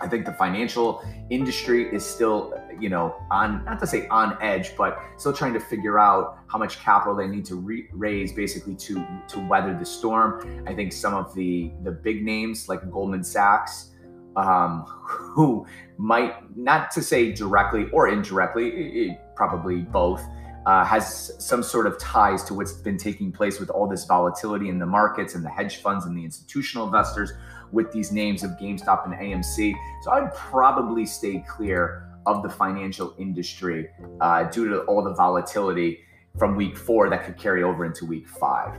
I 0.00 0.08
think 0.08 0.24
the 0.24 0.32
financial 0.32 1.04
industry 1.30 1.94
is 1.94 2.04
still, 2.04 2.54
you 2.80 2.88
know, 2.88 3.14
on 3.30 3.64
not 3.64 3.80
to 3.80 3.86
say 3.86 4.06
on 4.08 4.36
edge, 4.40 4.76
but 4.76 4.98
still 5.16 5.32
trying 5.32 5.54
to 5.54 5.60
figure 5.60 5.98
out 5.98 6.38
how 6.48 6.58
much 6.58 6.78
capital 6.78 7.14
they 7.14 7.26
need 7.26 7.44
to 7.46 7.56
re- 7.56 7.88
raise, 7.92 8.32
basically 8.32 8.74
to 8.76 9.04
to 9.28 9.40
weather 9.40 9.76
the 9.78 9.84
storm. 9.84 10.64
I 10.66 10.74
think 10.74 10.92
some 10.92 11.14
of 11.14 11.34
the 11.34 11.72
the 11.82 11.92
big 11.92 12.24
names 12.24 12.68
like 12.68 12.90
Goldman 12.90 13.24
Sachs, 13.24 13.90
um, 14.36 14.84
who 14.86 15.66
might 15.98 16.56
not 16.56 16.90
to 16.92 17.02
say 17.02 17.32
directly 17.32 17.88
or 17.92 18.08
indirectly, 18.08 18.68
it, 18.68 19.20
probably 19.36 19.82
both, 19.82 20.22
uh, 20.66 20.84
has 20.84 21.32
some 21.38 21.62
sort 21.62 21.86
of 21.86 21.98
ties 21.98 22.42
to 22.44 22.54
what's 22.54 22.72
been 22.72 22.96
taking 22.96 23.30
place 23.30 23.60
with 23.60 23.70
all 23.70 23.86
this 23.86 24.04
volatility 24.04 24.68
in 24.68 24.78
the 24.78 24.86
markets 24.86 25.34
and 25.34 25.44
the 25.44 25.50
hedge 25.50 25.76
funds 25.76 26.06
and 26.06 26.16
the 26.16 26.24
institutional 26.24 26.86
investors 26.86 27.32
with 27.72 27.92
these 27.92 28.12
names 28.12 28.42
of 28.42 28.52
GameStop 28.52 29.04
and 29.04 29.14
AMC. 29.14 29.74
So 30.02 30.10
I'd 30.12 30.32
probably 30.34 31.04
stay 31.04 31.44
clear 31.48 32.08
of 32.26 32.42
the 32.42 32.48
financial 32.48 33.14
industry 33.18 33.88
uh, 34.20 34.44
due 34.44 34.68
to 34.68 34.80
all 34.82 35.02
the 35.02 35.14
volatility 35.14 36.00
from 36.38 36.56
week 36.56 36.76
four 36.76 37.08
that 37.10 37.24
could 37.24 37.36
carry 37.36 37.62
over 37.62 37.84
into 37.84 38.04
week 38.04 38.28
five. 38.28 38.76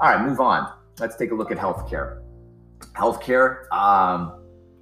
All 0.00 0.10
right, 0.10 0.26
move 0.26 0.40
on. 0.40 0.72
Let's 0.98 1.16
take 1.16 1.30
a 1.30 1.34
look 1.34 1.50
at 1.50 1.58
healthcare. 1.58 2.22
Healthcare, 2.94 3.70
um, 3.72 4.40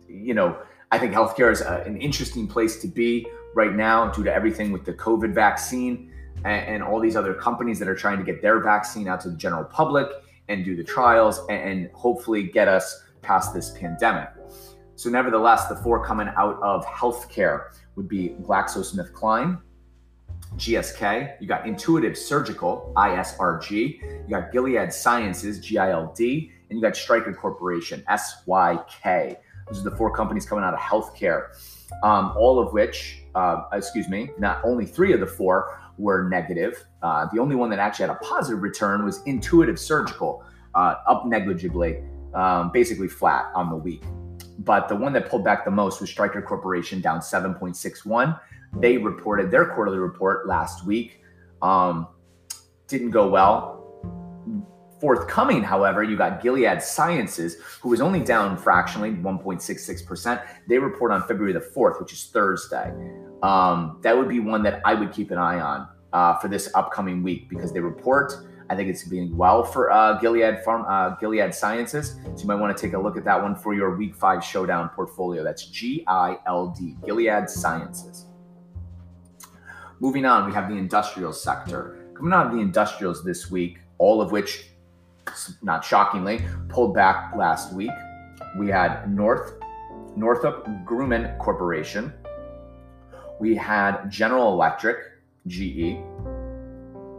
you 0.08 0.34
know, 0.34 0.58
I 0.90 0.98
think 0.98 1.12
healthcare 1.12 1.52
is 1.52 1.60
a, 1.60 1.82
an 1.86 1.96
interesting 1.96 2.46
place 2.46 2.80
to 2.80 2.88
be 2.88 3.26
right 3.54 3.74
now 3.74 4.10
due 4.10 4.24
to 4.24 4.32
everything 4.32 4.72
with 4.72 4.84
the 4.84 4.92
COVID 4.92 5.34
vaccine 5.34 6.12
and, 6.44 6.66
and, 6.66 6.82
all 6.82 7.00
these 7.00 7.16
other 7.16 7.32
companies 7.34 7.78
that 7.78 7.88
are 7.88 7.94
trying 7.94 8.18
to 8.18 8.24
get 8.24 8.42
their 8.42 8.60
vaccine 8.60 9.08
out 9.08 9.20
to 9.22 9.30
the 9.30 9.36
general 9.36 9.64
public 9.64 10.08
and 10.48 10.64
do 10.64 10.76
the 10.76 10.84
trials 10.84 11.40
and, 11.48 11.70
and 11.70 11.90
hopefully 11.92 12.42
get 12.42 12.68
us 12.68 13.02
past 13.22 13.54
this 13.54 13.70
pandemic. 13.70 14.28
So, 14.96 15.10
nevertheless, 15.10 15.68
the 15.68 15.76
four 15.76 16.04
coming 16.04 16.28
out 16.36 16.58
of 16.62 16.84
healthcare 16.86 17.68
would 17.96 18.08
be 18.08 18.30
GlaxoSmithKline, 18.42 19.60
GSK, 20.56 21.36
you 21.40 21.46
got 21.46 21.66
Intuitive 21.66 22.16
Surgical, 22.16 22.92
ISRG, 22.96 24.00
you 24.26 24.30
got 24.30 24.52
Gilead 24.52 24.92
Sciences, 24.92 25.58
GILD, 25.58 26.18
and 26.18 26.70
you 26.70 26.80
got 26.80 26.96
Stryker 26.96 27.34
Corporation, 27.34 28.02
SYK. 28.08 29.36
Those 29.68 29.80
are 29.80 29.90
the 29.90 29.96
four 29.96 30.14
companies 30.14 30.46
coming 30.46 30.64
out 30.64 30.72
of 30.72 30.80
healthcare, 30.80 31.48
um, 32.02 32.32
all 32.38 32.58
of 32.58 32.72
which, 32.72 33.22
uh, 33.34 33.64
excuse 33.74 34.08
me, 34.08 34.30
not 34.38 34.60
only 34.64 34.86
three 34.86 35.12
of 35.12 35.20
the 35.20 35.26
four 35.26 35.78
were 35.98 36.28
negative. 36.28 36.86
Uh, 37.02 37.26
the 37.32 37.38
only 37.38 37.56
one 37.56 37.68
that 37.68 37.78
actually 37.78 38.06
had 38.06 38.16
a 38.16 38.18
positive 38.20 38.62
return 38.62 39.04
was 39.04 39.22
Intuitive 39.24 39.78
Surgical, 39.78 40.42
uh, 40.74 40.96
up 41.06 41.26
negligibly 41.26 42.02
um, 42.34 42.70
basically 42.72 43.08
flat 43.08 43.50
on 43.54 43.68
the 43.68 43.76
week. 43.76 44.02
But 44.58 44.88
the 44.88 44.96
one 44.96 45.12
that 45.12 45.28
pulled 45.28 45.44
back 45.44 45.64
the 45.64 45.70
most 45.70 46.00
was 46.00 46.10
Stryker 46.10 46.42
Corporation, 46.42 47.00
down 47.00 47.20
7.61. 47.20 48.38
They 48.78 48.96
reported 48.96 49.50
their 49.50 49.66
quarterly 49.66 49.98
report 49.98 50.46
last 50.46 50.86
week. 50.86 51.22
Um, 51.62 52.08
didn't 52.88 53.10
go 53.10 53.28
well. 53.28 53.74
Forthcoming, 55.00 55.62
however, 55.62 56.02
you 56.02 56.16
got 56.16 56.42
Gilead 56.42 56.82
Sciences, 56.82 57.56
who 57.82 57.90
was 57.90 58.00
only 58.00 58.20
down 58.20 58.56
fractionally, 58.56 59.10
1.66%. 59.10 60.46
They 60.68 60.78
report 60.78 61.12
on 61.12 61.22
February 61.26 61.52
the 61.52 61.60
4th, 61.60 62.00
which 62.00 62.12
is 62.14 62.24
Thursday. 62.24 62.94
Um, 63.42 63.98
that 64.02 64.16
would 64.16 64.28
be 64.28 64.40
one 64.40 64.62
that 64.62 64.80
I 64.86 64.94
would 64.94 65.12
keep 65.12 65.30
an 65.30 65.38
eye 65.38 65.60
on 65.60 65.88
uh, 66.14 66.38
for 66.38 66.48
this 66.48 66.70
upcoming 66.74 67.22
week 67.22 67.50
because 67.50 67.72
they 67.72 67.80
report 67.80 68.32
I 68.68 68.74
think 68.74 68.88
it's 68.88 69.04
being 69.04 69.36
well 69.36 69.62
for 69.62 69.90
uh, 69.92 70.18
Gilead 70.18 70.64
Farm, 70.64 70.84
uh, 70.88 71.16
Gilead 71.16 71.54
Sciences. 71.54 72.18
So 72.34 72.42
you 72.42 72.46
might 72.46 72.56
want 72.56 72.76
to 72.76 72.80
take 72.80 72.94
a 72.94 72.98
look 72.98 73.16
at 73.16 73.24
that 73.24 73.40
one 73.40 73.54
for 73.54 73.74
your 73.74 73.96
Week 73.96 74.14
Five 74.14 74.42
Showdown 74.42 74.88
portfolio. 74.90 75.44
That's 75.44 75.66
G 75.66 76.04
I 76.06 76.38
L 76.46 76.74
D, 76.76 76.96
Gilead 77.04 77.48
Sciences. 77.48 78.26
Moving 80.00 80.26
on, 80.26 80.46
we 80.46 80.52
have 80.52 80.68
the 80.68 80.76
industrial 80.76 81.32
sector. 81.32 82.10
Coming 82.14 82.32
out 82.32 82.46
of 82.46 82.52
the 82.52 82.58
industrials 82.58 83.24
this 83.24 83.50
week, 83.50 83.78
all 83.98 84.20
of 84.20 84.32
which, 84.32 84.70
not 85.62 85.84
shockingly, 85.84 86.44
pulled 86.68 86.94
back 86.94 87.34
last 87.36 87.72
week. 87.72 87.90
We 88.58 88.68
had 88.68 89.10
North 89.14 89.54
Northrop 90.16 90.66
Grumman 90.84 91.38
Corporation. 91.38 92.12
We 93.38 93.54
had 93.54 94.08
General 94.10 94.52
Electric, 94.52 94.98
GE. 95.46 95.98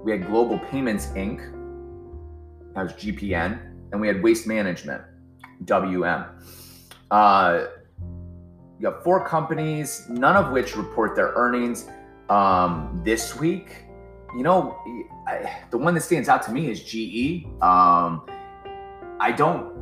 We 0.04 0.12
had 0.12 0.28
Global 0.28 0.60
Payments 0.60 1.08
Inc., 1.08 1.54
that 2.74 2.84
was 2.84 2.94
GPN, 2.94 3.60
and 3.92 4.00
we 4.00 4.08
had 4.08 4.22
Waste 4.22 4.46
Management, 4.48 5.02
WM. 5.66 6.26
Uh, 7.10 7.66
you 8.80 8.84
got 8.84 9.04
four 9.04 9.26
companies, 9.26 10.06
none 10.10 10.36
of 10.36 10.52
which 10.52 10.76
report 10.76 11.16
their 11.16 11.30
earnings 11.36 11.88
um, 12.30 13.02
this 13.04 13.36
week. 13.36 13.86
You 14.36 14.44
know, 14.44 14.78
I, 15.28 15.64
the 15.72 15.78
one 15.78 15.96
that 15.96 16.02
stands 16.02 16.30
out 16.30 16.44
to 16.44 16.52
me 16.52 16.70
is 16.70 16.84
GE. 16.84 17.46
Um, 17.62 18.28
I 19.20 19.34
don't, 19.36 19.76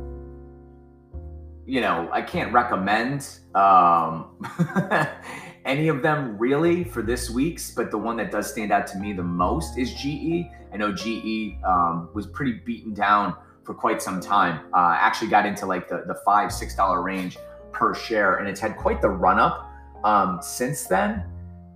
you 1.66 1.82
know, 1.82 2.08
I 2.10 2.22
can't 2.22 2.52
recommend 2.52 3.28
um, 3.54 4.30
any 5.66 5.88
of 5.88 6.00
them 6.00 6.38
really 6.38 6.84
for 6.84 7.02
this 7.02 7.28
week's, 7.28 7.72
but 7.72 7.90
the 7.90 7.98
one 7.98 8.16
that 8.16 8.30
does 8.30 8.50
stand 8.50 8.72
out 8.72 8.86
to 8.88 8.98
me 8.98 9.12
the 9.12 9.22
most 9.22 9.76
is 9.76 9.92
GE. 9.92 10.46
I 10.72 10.76
know 10.76 10.92
GE 10.92 11.62
um, 11.64 12.08
was 12.14 12.26
pretty 12.26 12.52
beaten 12.64 12.94
down 12.94 13.34
for 13.64 13.74
quite 13.74 14.00
some 14.00 14.20
time. 14.20 14.60
Uh, 14.72 14.96
actually 14.98 15.28
got 15.28 15.44
into 15.44 15.66
like 15.66 15.88
the, 15.88 16.04
the 16.06 16.14
five, 16.24 16.52
six 16.52 16.74
dollar 16.74 17.02
range 17.02 17.36
per 17.72 17.94
share, 17.94 18.36
and 18.36 18.48
it's 18.48 18.60
had 18.60 18.76
quite 18.76 19.02
the 19.02 19.08
run 19.08 19.38
up 19.38 19.68
um, 20.04 20.38
since 20.40 20.84
then. 20.84 21.24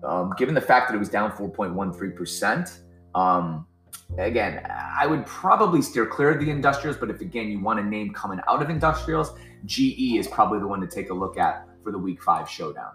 Um, 0.05 0.33
given 0.39 0.55
the 0.55 0.61
fact 0.61 0.89
that 0.89 0.95
it 0.95 0.99
was 0.99 1.11
down 1.11 1.33
4.13%, 1.33 2.79
um, 3.15 3.67
again, 4.19 4.65
I 4.97 5.07
would 5.07 5.27
probably 5.27 5.83
steer 5.83 6.07
clear 6.07 6.31
of 6.31 6.41
the 6.41 6.49
industrials, 6.49 6.97
but 6.97 7.11
if 7.11 7.21
again 7.21 7.51
you 7.51 7.61
want 7.61 7.81
a 7.81 7.83
name 7.83 8.15
coming 8.15 8.41
out 8.49 8.63
of 8.63 8.71
industrials, 8.71 9.33
GE 9.67 10.15
is 10.17 10.29
probably 10.29 10.61
the 10.61 10.67
one 10.67 10.81
to 10.81 10.87
take 10.87 11.11
a 11.11 11.15
look 11.15 11.37
at 11.37 11.67
for 11.83 11.93
the 11.93 11.99
week 11.99 12.23
five 12.23 12.49
showdown. 12.49 12.93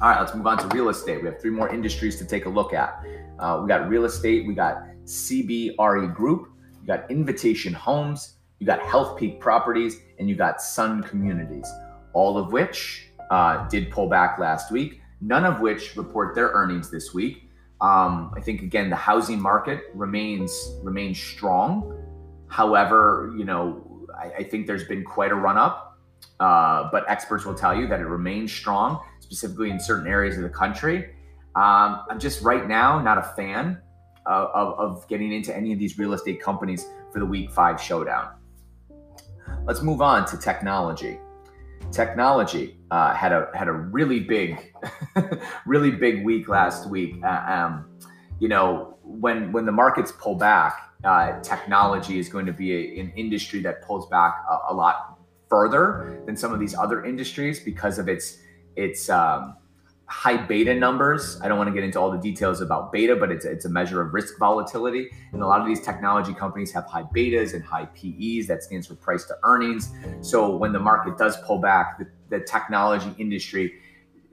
All 0.00 0.10
right, 0.10 0.20
let's 0.20 0.34
move 0.34 0.46
on 0.46 0.58
to 0.58 0.68
real 0.76 0.90
estate. 0.90 1.22
We 1.22 1.28
have 1.28 1.40
three 1.40 1.50
more 1.50 1.72
industries 1.72 2.18
to 2.18 2.26
take 2.26 2.44
a 2.44 2.48
look 2.50 2.74
at. 2.74 3.02
Uh, 3.38 3.60
we 3.62 3.68
got 3.68 3.88
real 3.88 4.04
estate, 4.04 4.46
we 4.46 4.54
got 4.54 4.82
CBRE 5.04 6.14
Group, 6.14 6.48
you 6.82 6.86
got 6.86 7.10
Invitation 7.10 7.72
Homes, 7.72 8.34
you 8.58 8.66
got 8.66 8.80
Healthpeak 8.80 9.40
Properties, 9.40 9.96
and 10.18 10.28
you 10.28 10.36
got 10.36 10.60
Sun 10.60 11.02
Communities, 11.04 11.66
all 12.12 12.36
of 12.36 12.52
which 12.52 13.08
uh, 13.30 13.66
did 13.68 13.90
pull 13.90 14.06
back 14.06 14.38
last 14.38 14.70
week, 14.70 15.00
none 15.22 15.46
of 15.46 15.60
which 15.60 15.96
report 15.96 16.34
their 16.34 16.48
earnings 16.48 16.90
this 16.90 17.14
week. 17.14 17.48
Um, 17.80 18.32
I 18.36 18.40
think 18.40 18.62
again 18.62 18.90
the 18.90 18.96
housing 18.96 19.40
market 19.40 19.84
remains 19.94 20.76
remains 20.82 21.18
strong. 21.18 22.02
However, 22.48 23.34
you 23.36 23.44
know 23.44 24.06
I, 24.14 24.38
I 24.38 24.42
think 24.42 24.66
there's 24.66 24.84
been 24.84 25.04
quite 25.04 25.30
a 25.30 25.34
run 25.34 25.56
up 25.56 25.86
uh, 26.38 26.88
but 26.92 27.08
experts 27.08 27.44
will 27.44 27.54
tell 27.54 27.74
you 27.74 27.86
that 27.86 28.00
it 28.00 28.06
remains 28.06 28.52
strong, 28.52 29.00
specifically 29.26 29.70
in 29.70 29.80
certain 29.80 30.06
areas 30.06 30.36
of 30.36 30.42
the 30.44 30.48
country. 30.48 31.10
Um, 31.56 32.04
I'm 32.08 32.20
just 32.20 32.42
right 32.42 32.68
now 32.68 33.00
not 33.00 33.18
a 33.18 33.22
fan 33.22 33.80
of, 34.26 34.78
of, 34.78 35.08
getting 35.08 35.32
into 35.32 35.56
any 35.56 35.72
of 35.72 35.78
these 35.78 35.98
real 35.98 36.12
estate 36.12 36.40
companies 36.40 36.84
for 37.12 37.18
the 37.18 37.26
week 37.26 37.50
five 37.50 37.80
showdown. 37.80 38.34
Let's 39.64 39.82
move 39.82 40.02
on 40.02 40.26
to 40.26 40.36
technology. 40.36 41.18
Technology 41.90 42.78
uh, 42.90 43.14
had 43.14 43.32
a 43.32 43.48
had 43.54 43.68
a 43.68 43.72
really 43.72 44.20
big, 44.20 44.74
really 45.66 45.90
big 45.90 46.24
week 46.24 46.48
last 46.48 46.90
week. 46.90 47.16
Uh, 47.24 47.44
um, 47.46 47.88
you 48.40 48.48
know, 48.48 48.98
when 49.02 49.52
when 49.52 49.64
the 49.66 49.72
markets 49.72 50.12
pull 50.12 50.34
back, 50.34 50.92
uh, 51.04 51.40
technology 51.40 52.18
is 52.18 52.28
going 52.28 52.46
to 52.46 52.52
be 52.52 52.72
a, 52.72 53.00
an 53.00 53.12
industry 53.16 53.60
that 53.62 53.82
pulls 53.82 54.08
back 54.08 54.34
a, 54.50 54.72
a, 54.72 54.74
lot 54.74 55.18
further 55.48 56.20
than 56.26 56.36
some 56.36 56.52
of 56.52 56.58
these 56.58 56.74
other 56.74 57.04
industries 57.04 57.60
because 57.60 57.98
of 57.98 58.08
its 58.08 58.38
its 58.76 59.10
um, 59.10 59.56
high 60.06 60.36
beta 60.36 60.74
numbers. 60.74 61.40
I 61.42 61.48
don't 61.48 61.58
want 61.58 61.68
to 61.68 61.74
get 61.74 61.82
into 61.82 61.98
all 61.98 62.10
the 62.10 62.18
details 62.18 62.60
about 62.60 62.92
beta, 62.92 63.16
but 63.16 63.32
it's, 63.32 63.44
it's 63.44 63.64
a 63.64 63.68
measure 63.68 64.00
of 64.00 64.14
risk 64.14 64.38
volatility. 64.38 65.08
And 65.32 65.42
a 65.42 65.46
lot 65.46 65.60
of 65.60 65.66
these 65.66 65.80
technology 65.80 66.32
companies 66.32 66.72
have 66.72 66.86
high 66.86 67.02
betas 67.02 67.54
and 67.54 67.64
high 67.64 67.86
PEs. 67.86 68.46
That 68.46 68.62
stands 68.62 68.86
for 68.86 68.94
price 68.94 69.24
to 69.24 69.36
earnings. 69.42 69.92
So 70.20 70.56
when 70.56 70.72
the 70.72 70.78
market 70.78 71.18
does 71.18 71.36
pull 71.38 71.58
back, 71.58 71.98
the, 71.98 72.06
the 72.30 72.44
technology 72.44 73.12
industry 73.18 73.74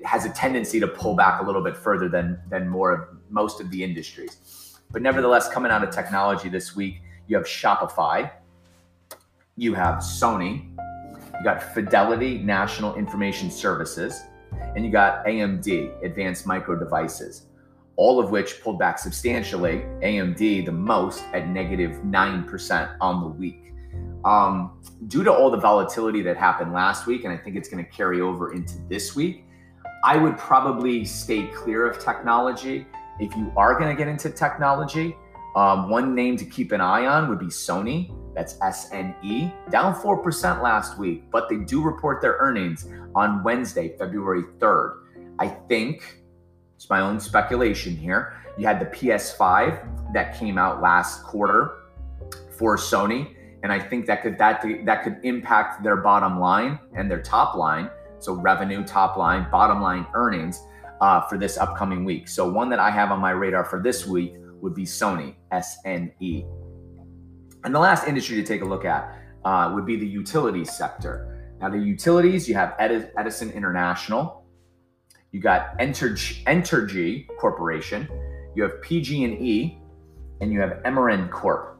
has 0.05 0.25
a 0.25 0.29
tendency 0.29 0.79
to 0.79 0.87
pull 0.87 1.15
back 1.15 1.41
a 1.41 1.45
little 1.45 1.63
bit 1.63 1.75
further 1.75 2.09
than, 2.09 2.39
than 2.49 2.67
more 2.67 2.91
of 2.91 3.07
most 3.29 3.59
of 3.59 3.71
the 3.71 3.83
industries. 3.83 4.77
But 4.91 5.01
nevertheless, 5.01 5.49
coming 5.49 5.71
out 5.71 5.83
of 5.83 5.89
technology 5.89 6.49
this 6.49 6.75
week, 6.75 7.01
you 7.27 7.35
have 7.37 7.45
Shopify, 7.45 8.29
you 9.55 9.73
have 9.73 9.95
Sony, 9.95 10.69
you 10.77 11.43
got 11.43 11.63
Fidelity 11.73 12.37
National 12.37 12.93
Information 12.95 13.49
Services, 13.49 14.23
and 14.75 14.85
you 14.85 14.91
got 14.91 15.25
AMD, 15.25 16.03
Advanced 16.03 16.45
Micro 16.45 16.77
Devices, 16.77 17.47
all 17.95 18.19
of 18.19 18.31
which 18.31 18.61
pulled 18.61 18.79
back 18.79 18.97
substantially. 18.99 19.85
AMD 20.01 20.65
the 20.65 20.71
most 20.71 21.23
at 21.33 21.47
negative 21.49 21.91
9% 22.03 22.97
on 23.01 23.21
the 23.21 23.27
week. 23.27 23.73
Um, 24.25 24.81
due 25.07 25.23
to 25.23 25.31
all 25.31 25.51
the 25.51 25.57
volatility 25.57 26.21
that 26.21 26.37
happened 26.37 26.73
last 26.73 27.05
week, 27.07 27.25
and 27.25 27.33
I 27.33 27.37
think 27.37 27.55
it's 27.55 27.69
going 27.69 27.83
to 27.83 27.91
carry 27.91 28.21
over 28.21 28.53
into 28.53 28.75
this 28.89 29.15
week, 29.15 29.45
I 30.05 30.17
would 30.17 30.37
probably 30.37 31.05
stay 31.05 31.47
clear 31.47 31.87
of 31.87 31.99
technology. 31.99 32.85
If 33.19 33.35
you 33.35 33.51
are 33.55 33.77
going 33.77 33.89
to 33.89 33.95
get 33.95 34.07
into 34.07 34.29
technology, 34.29 35.15
um, 35.55 35.89
one 35.89 36.15
name 36.15 36.35
to 36.37 36.45
keep 36.45 36.71
an 36.71 36.81
eye 36.81 37.05
on 37.05 37.29
would 37.29 37.39
be 37.39 37.47
Sony. 37.47 38.13
That's 38.33 38.55
SNE, 38.55 39.69
down 39.69 39.93
4% 39.93 40.63
last 40.63 40.97
week, 40.97 41.29
but 41.31 41.47
they 41.49 41.57
do 41.57 41.83
report 41.83 42.21
their 42.21 42.37
earnings 42.39 42.87
on 43.15 43.43
Wednesday, 43.43 43.97
February 43.97 44.43
3rd. 44.59 44.99
I 45.39 45.47
think, 45.47 46.23
it's 46.75 46.89
my 46.89 47.01
own 47.01 47.19
speculation 47.19 47.95
here, 47.95 48.39
you 48.57 48.67
had 48.67 48.79
the 48.79 48.85
PS5 48.85 50.13
that 50.13 50.37
came 50.37 50.57
out 50.57 50.81
last 50.81 51.23
quarter 51.23 51.83
for 52.57 52.77
Sony, 52.77 53.35
and 53.63 53.71
I 53.71 53.79
think 53.79 54.05
that 54.05 54.21
could 54.21 54.37
that 54.37 54.63
that 54.85 55.03
could 55.03 55.17
impact 55.23 55.83
their 55.83 55.97
bottom 55.97 56.39
line 56.39 56.79
and 56.93 57.09
their 57.09 57.21
top 57.21 57.55
line, 57.55 57.89
so 58.19 58.33
revenue, 58.33 58.83
top 58.83 59.17
line, 59.17 59.47
bottom 59.49 59.81
line 59.81 60.05
earnings 60.13 60.61
uh, 61.01 61.21
for 61.21 61.37
this 61.37 61.57
upcoming 61.57 62.05
week. 62.05 62.27
So 62.27 62.49
one 62.49 62.69
that 62.69 62.79
I 62.79 62.91
have 62.91 63.11
on 63.11 63.19
my 63.19 63.31
radar 63.31 63.65
for 63.65 63.81
this 63.81 64.05
week 64.05 64.35
would 64.61 64.75
be 64.75 64.83
Sony, 64.83 65.35
SNE. 65.51 66.47
And 67.63 67.73
the 67.73 67.79
last 67.79 68.07
industry 68.07 68.35
to 68.35 68.43
take 68.43 68.61
a 68.61 68.65
look 68.65 68.85
at 68.85 69.17
uh, 69.45 69.71
would 69.73 69.85
be 69.85 69.95
the 69.95 70.07
utility 70.07 70.65
sector. 70.65 71.42
Now, 71.63 71.69
the 71.69 71.79
utilities, 71.79 72.49
you 72.49 72.55
have 72.55 72.75
Edison 72.77 73.49
International, 73.51 74.43
you 75.31 75.39
got 75.39 75.79
Entergy, 75.79 76.43
Entergy 76.43 77.25
Corporation, 77.39 78.05
you 78.53 78.63
have 78.63 78.81
PG&E, 78.81 79.79
and 80.41 80.51
you 80.51 80.59
have 80.59 80.71
Ameren 80.83 81.31
Corp. 81.31 81.79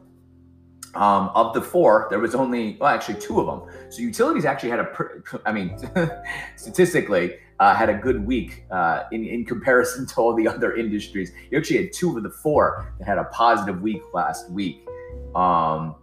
Um, 0.94 1.28
of 1.34 1.52
the 1.52 1.60
four, 1.60 2.06
there 2.08 2.18
was 2.18 2.34
only 2.34 2.78
well, 2.80 2.88
actually 2.88 3.20
two 3.20 3.38
of 3.38 3.46
them. 3.46 3.90
So 3.90 4.00
utilities 4.00 4.46
actually 4.46 4.70
had 4.70 4.78
a, 4.78 5.22
I 5.44 5.52
mean, 5.52 5.76
statistically, 6.56 7.34
uh, 7.60 7.74
had 7.74 7.90
a 7.90 7.94
good 7.94 8.26
week 8.26 8.64
uh, 8.70 9.02
in 9.12 9.26
in 9.26 9.44
comparison 9.44 10.06
to 10.06 10.14
all 10.16 10.34
the 10.34 10.48
other 10.48 10.74
industries. 10.76 11.30
You 11.50 11.58
actually 11.58 11.82
had 11.82 11.92
two 11.92 12.16
of 12.16 12.22
the 12.22 12.30
four 12.30 12.94
that 13.00 13.06
had 13.06 13.18
a 13.18 13.24
positive 13.24 13.82
week 13.82 14.00
last 14.14 14.50
week. 14.50 14.88
Um, 15.34 15.96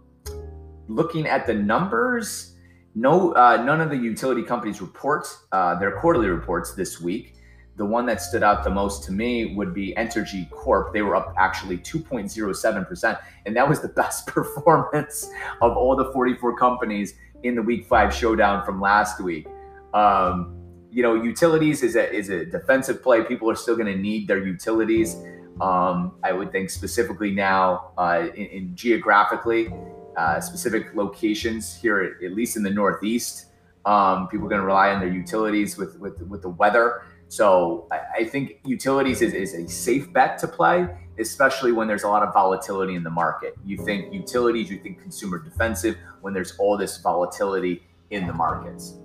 looking 0.86 1.26
at 1.26 1.46
the 1.46 1.54
numbers, 1.54 2.51
no, 2.94 3.32
uh, 3.32 3.62
none 3.64 3.80
of 3.80 3.90
the 3.90 3.96
utility 3.96 4.42
companies 4.42 4.80
report 4.80 5.26
uh, 5.52 5.78
their 5.78 5.92
quarterly 5.92 6.28
reports 6.28 6.74
this 6.74 7.00
week. 7.00 7.36
The 7.76 7.86
one 7.86 8.04
that 8.06 8.20
stood 8.20 8.42
out 8.42 8.64
the 8.64 8.70
most 8.70 9.04
to 9.04 9.12
me 9.12 9.54
would 9.54 9.72
be 9.72 9.94
Entergy 9.96 10.50
Corp. 10.50 10.92
They 10.92 11.00
were 11.00 11.16
up 11.16 11.34
actually 11.38 11.78
2.07%, 11.78 13.18
and 13.46 13.56
that 13.56 13.66
was 13.66 13.80
the 13.80 13.88
best 14.02 14.26
performance 14.26 15.30
of 15.62 15.76
all 15.76 15.96
the 15.96 16.12
44 16.12 16.56
companies 16.56 17.14
in 17.42 17.54
the 17.54 17.62
Week 17.62 17.86
Five 17.86 18.14
showdown 18.14 18.64
from 18.64 18.80
last 18.80 19.20
week. 19.20 19.46
Um, 19.94 20.58
you 20.90 21.02
know, 21.02 21.14
utilities 21.14 21.82
is 21.82 21.96
a 21.96 22.12
is 22.12 22.28
a 22.28 22.44
defensive 22.44 23.02
play. 23.02 23.22
People 23.24 23.50
are 23.50 23.54
still 23.54 23.74
going 23.74 23.92
to 23.92 23.98
need 23.98 24.28
their 24.28 24.44
utilities. 24.44 25.16
Um, 25.60 26.16
I 26.22 26.32
would 26.32 26.52
think 26.52 26.70
specifically 26.70 27.30
now, 27.30 27.92
uh, 27.96 28.28
in, 28.34 28.46
in, 28.46 28.76
geographically, 28.76 29.72
uh, 30.16 30.40
specific 30.40 30.94
locations 30.94 31.74
here, 31.74 32.18
at 32.24 32.32
least 32.32 32.56
in 32.56 32.62
the 32.62 32.70
Northeast, 32.70 33.46
um, 33.84 34.28
people 34.28 34.46
are 34.46 34.50
going 34.50 34.60
to 34.60 34.66
rely 34.66 34.90
on 34.90 35.00
their 35.00 35.12
utilities 35.12 35.76
with 35.76 35.98
with, 35.98 36.20
with 36.22 36.42
the 36.42 36.50
weather. 36.50 37.02
So 37.28 37.88
I, 37.90 38.00
I 38.18 38.24
think 38.24 38.60
utilities 38.64 39.22
is, 39.22 39.32
is 39.32 39.54
a 39.54 39.66
safe 39.66 40.12
bet 40.12 40.38
to 40.38 40.48
play, 40.48 40.86
especially 41.18 41.72
when 41.72 41.88
there's 41.88 42.02
a 42.02 42.08
lot 42.08 42.22
of 42.22 42.34
volatility 42.34 42.94
in 42.94 43.02
the 43.02 43.10
market. 43.10 43.54
You 43.64 43.78
think 43.78 44.12
utilities, 44.12 44.70
you 44.70 44.78
think 44.78 45.00
consumer 45.00 45.38
defensive 45.38 45.96
when 46.20 46.34
there's 46.34 46.56
all 46.58 46.76
this 46.76 46.98
volatility 46.98 47.82
in 48.10 48.26
the 48.26 48.34
markets. 48.34 48.98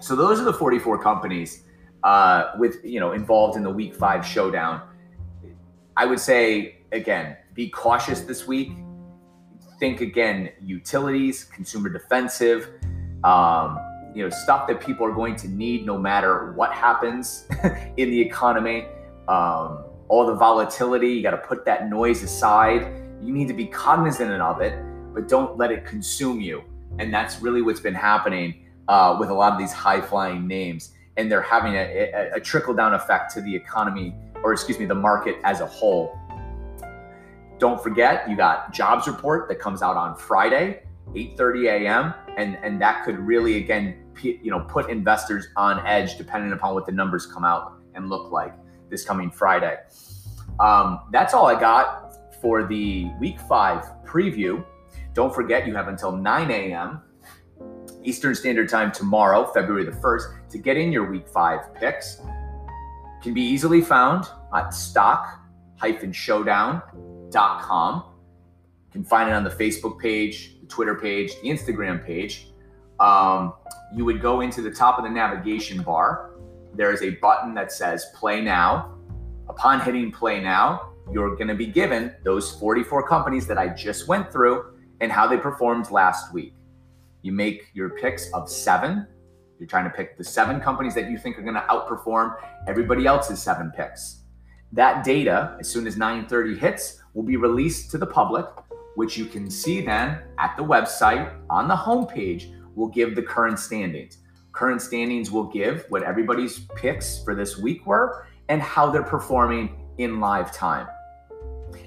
So 0.00 0.16
those 0.16 0.40
are 0.40 0.44
the 0.44 0.52
44 0.52 1.02
companies 1.02 1.64
uh, 2.02 2.52
with 2.58 2.84
you 2.84 3.00
know 3.00 3.12
involved 3.12 3.56
in 3.56 3.62
the 3.62 3.70
Week 3.70 3.94
Five 3.94 4.26
showdown. 4.26 4.82
I 5.96 6.06
would 6.06 6.20
say 6.20 6.78
again, 6.92 7.36
be 7.54 7.68
cautious 7.68 8.22
this 8.22 8.46
week. 8.46 8.72
Think 9.82 10.00
again, 10.00 10.50
utilities, 10.64 11.42
consumer 11.42 11.88
defensive, 11.88 12.68
um, 13.24 13.80
you 14.14 14.22
know, 14.22 14.30
stuff 14.30 14.68
that 14.68 14.80
people 14.80 15.04
are 15.04 15.12
going 15.12 15.34
to 15.34 15.48
need 15.48 15.84
no 15.84 15.98
matter 15.98 16.52
what 16.52 16.70
happens 16.70 17.48
in 17.96 18.08
the 18.08 18.20
economy. 18.20 18.86
Um, 19.26 19.82
all 20.06 20.24
the 20.24 20.36
volatility, 20.36 21.08
you 21.08 21.20
got 21.20 21.32
to 21.32 21.36
put 21.38 21.64
that 21.64 21.90
noise 21.90 22.22
aside. 22.22 22.92
You 23.20 23.32
need 23.32 23.48
to 23.48 23.54
be 23.54 23.66
cognizant 23.66 24.30
of 24.40 24.60
it, 24.60 24.80
but 25.12 25.26
don't 25.26 25.58
let 25.58 25.72
it 25.72 25.84
consume 25.84 26.40
you. 26.40 26.62
And 27.00 27.12
that's 27.12 27.42
really 27.42 27.60
what's 27.60 27.80
been 27.80 27.92
happening 27.92 28.64
uh, 28.86 29.16
with 29.18 29.30
a 29.30 29.34
lot 29.34 29.52
of 29.52 29.58
these 29.58 29.72
high 29.72 30.00
flying 30.00 30.46
names. 30.46 30.92
And 31.16 31.28
they're 31.28 31.42
having 31.42 31.74
a, 31.74 32.12
a, 32.14 32.36
a 32.36 32.40
trickle 32.40 32.72
down 32.72 32.94
effect 32.94 33.34
to 33.34 33.40
the 33.40 33.52
economy 33.52 34.14
or 34.42 34.52
excuse 34.52 34.78
me, 34.78 34.84
the 34.84 34.94
market 34.94 35.36
as 35.44 35.60
a 35.60 35.66
whole. 35.66 36.18
Don't 37.62 37.80
forget, 37.80 38.28
you 38.28 38.36
got 38.36 38.72
jobs 38.72 39.06
report 39.06 39.46
that 39.46 39.60
comes 39.60 39.82
out 39.82 39.96
on 39.96 40.16
Friday, 40.16 40.82
8:30 41.14 41.68
a.m. 41.68 42.12
and 42.36 42.56
and 42.64 42.82
that 42.82 43.04
could 43.04 43.20
really 43.20 43.58
again 43.58 44.02
you 44.20 44.50
know 44.50 44.58
put 44.68 44.90
investors 44.90 45.46
on 45.54 45.78
edge 45.86 46.18
depending 46.18 46.52
upon 46.54 46.74
what 46.74 46.86
the 46.86 46.90
numbers 46.90 47.24
come 47.24 47.44
out 47.44 47.74
and 47.94 48.08
look 48.08 48.32
like 48.32 48.52
this 48.90 49.04
coming 49.04 49.30
Friday. 49.30 49.78
Um, 50.58 51.02
that's 51.12 51.34
all 51.34 51.46
I 51.46 51.54
got 51.54 52.16
for 52.40 52.66
the 52.66 53.12
week 53.20 53.38
five 53.42 53.84
preview. 54.04 54.64
Don't 55.14 55.32
forget, 55.32 55.64
you 55.64 55.72
have 55.76 55.86
until 55.86 56.10
9 56.10 56.50
a.m. 56.50 57.00
Eastern 58.02 58.34
Standard 58.34 58.70
Time 58.70 58.90
tomorrow, 58.90 59.44
February 59.44 59.84
the 59.84 59.92
1st, 59.92 60.50
to 60.50 60.58
get 60.58 60.76
in 60.76 60.90
your 60.90 61.08
week 61.08 61.28
five 61.28 61.72
picks 61.76 62.20
can 63.22 63.32
be 63.32 63.40
easily 63.40 63.80
found 63.80 64.24
at 64.52 64.70
stock-showdown.com. 67.32 68.04
You 68.86 68.92
can 68.92 69.04
find 69.04 69.28
it 69.28 69.32
on 69.32 69.44
the 69.44 69.50
Facebook 69.50 69.98
page, 69.98 70.60
the 70.60 70.66
Twitter 70.66 70.94
page, 70.94 71.32
the 71.42 71.48
Instagram 71.48 72.04
page. 72.04 72.48
Um, 73.00 73.54
you 73.94 74.04
would 74.04 74.20
go 74.20 74.42
into 74.42 74.60
the 74.60 74.70
top 74.70 74.98
of 74.98 75.04
the 75.04 75.10
navigation 75.10 75.82
bar. 75.82 76.30
There 76.74 76.92
is 76.92 77.02
a 77.02 77.10
button 77.10 77.54
that 77.54 77.72
says 77.72 78.06
play 78.14 78.40
now. 78.40 78.98
Upon 79.48 79.80
hitting 79.80 80.12
play 80.12 80.40
now, 80.40 80.92
you're 81.12 81.34
going 81.34 81.48
to 81.48 81.54
be 81.54 81.66
given 81.66 82.14
those 82.22 82.52
44 82.52 83.08
companies 83.08 83.46
that 83.46 83.58
I 83.58 83.68
just 83.68 84.08
went 84.08 84.30
through 84.30 84.78
and 85.00 85.10
how 85.10 85.26
they 85.26 85.36
performed 85.36 85.90
last 85.90 86.32
week. 86.32 86.54
You 87.22 87.32
make 87.32 87.68
your 87.74 87.90
picks 87.90 88.30
of 88.32 88.48
seven 88.48 89.06
you're 89.62 89.68
trying 89.68 89.84
to 89.84 89.90
pick 89.90 90.18
the 90.18 90.24
seven 90.24 90.60
companies 90.60 90.92
that 90.96 91.08
you 91.08 91.16
think 91.16 91.38
are 91.38 91.42
going 91.42 91.54
to 91.54 91.60
outperform 91.70 92.34
everybody 92.66 93.06
else's 93.06 93.40
seven 93.40 93.70
picks. 93.70 94.24
That 94.72 95.04
data, 95.04 95.56
as 95.60 95.70
soon 95.70 95.86
as 95.86 95.94
9:30 95.94 96.58
hits, 96.58 97.01
will 97.14 97.22
be 97.22 97.36
released 97.36 97.90
to 97.90 97.98
the 97.98 98.06
public, 98.06 98.46
which 98.94 99.16
you 99.16 99.26
can 99.26 99.50
see 99.50 99.80
then 99.80 100.18
at 100.38 100.56
the 100.56 100.64
website 100.64 101.34
on 101.50 101.68
the 101.68 101.76
homepage 101.76 102.54
will 102.74 102.88
give 102.88 103.14
the 103.14 103.22
current 103.22 103.58
standings. 103.58 104.18
Current 104.52 104.82
standings 104.82 105.30
will 105.30 105.44
give 105.44 105.86
what 105.88 106.02
everybody's 106.02 106.60
picks 106.76 107.22
for 107.24 107.34
this 107.34 107.58
week 107.58 107.86
were 107.86 108.26
and 108.48 108.60
how 108.60 108.90
they're 108.90 109.02
performing 109.02 109.74
in 109.98 110.20
live 110.20 110.52
time. 110.52 110.86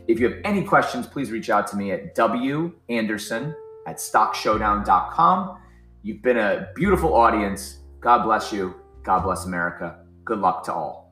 If 0.08 0.20
you 0.20 0.30
have 0.30 0.40
any 0.44 0.64
questions, 0.64 1.08
please 1.08 1.32
reach 1.32 1.50
out 1.50 1.68
to 1.68 1.78
me 1.78 1.92
at 1.92 2.16
W 2.16 2.74
Anderson 2.90 3.56
at 3.88 3.98
stockshowdown.com. 3.98 5.60
You've 6.02 6.22
been 6.22 6.38
a 6.38 6.70
beautiful 6.76 7.14
audience. 7.14 7.80
God 8.00 8.24
bless 8.24 8.52
you. 8.52 8.76
God 9.04 9.24
bless 9.24 9.46
America. 9.46 10.00
Good 10.24 10.40
luck 10.40 10.64
to 10.66 10.74
all. 10.74 11.05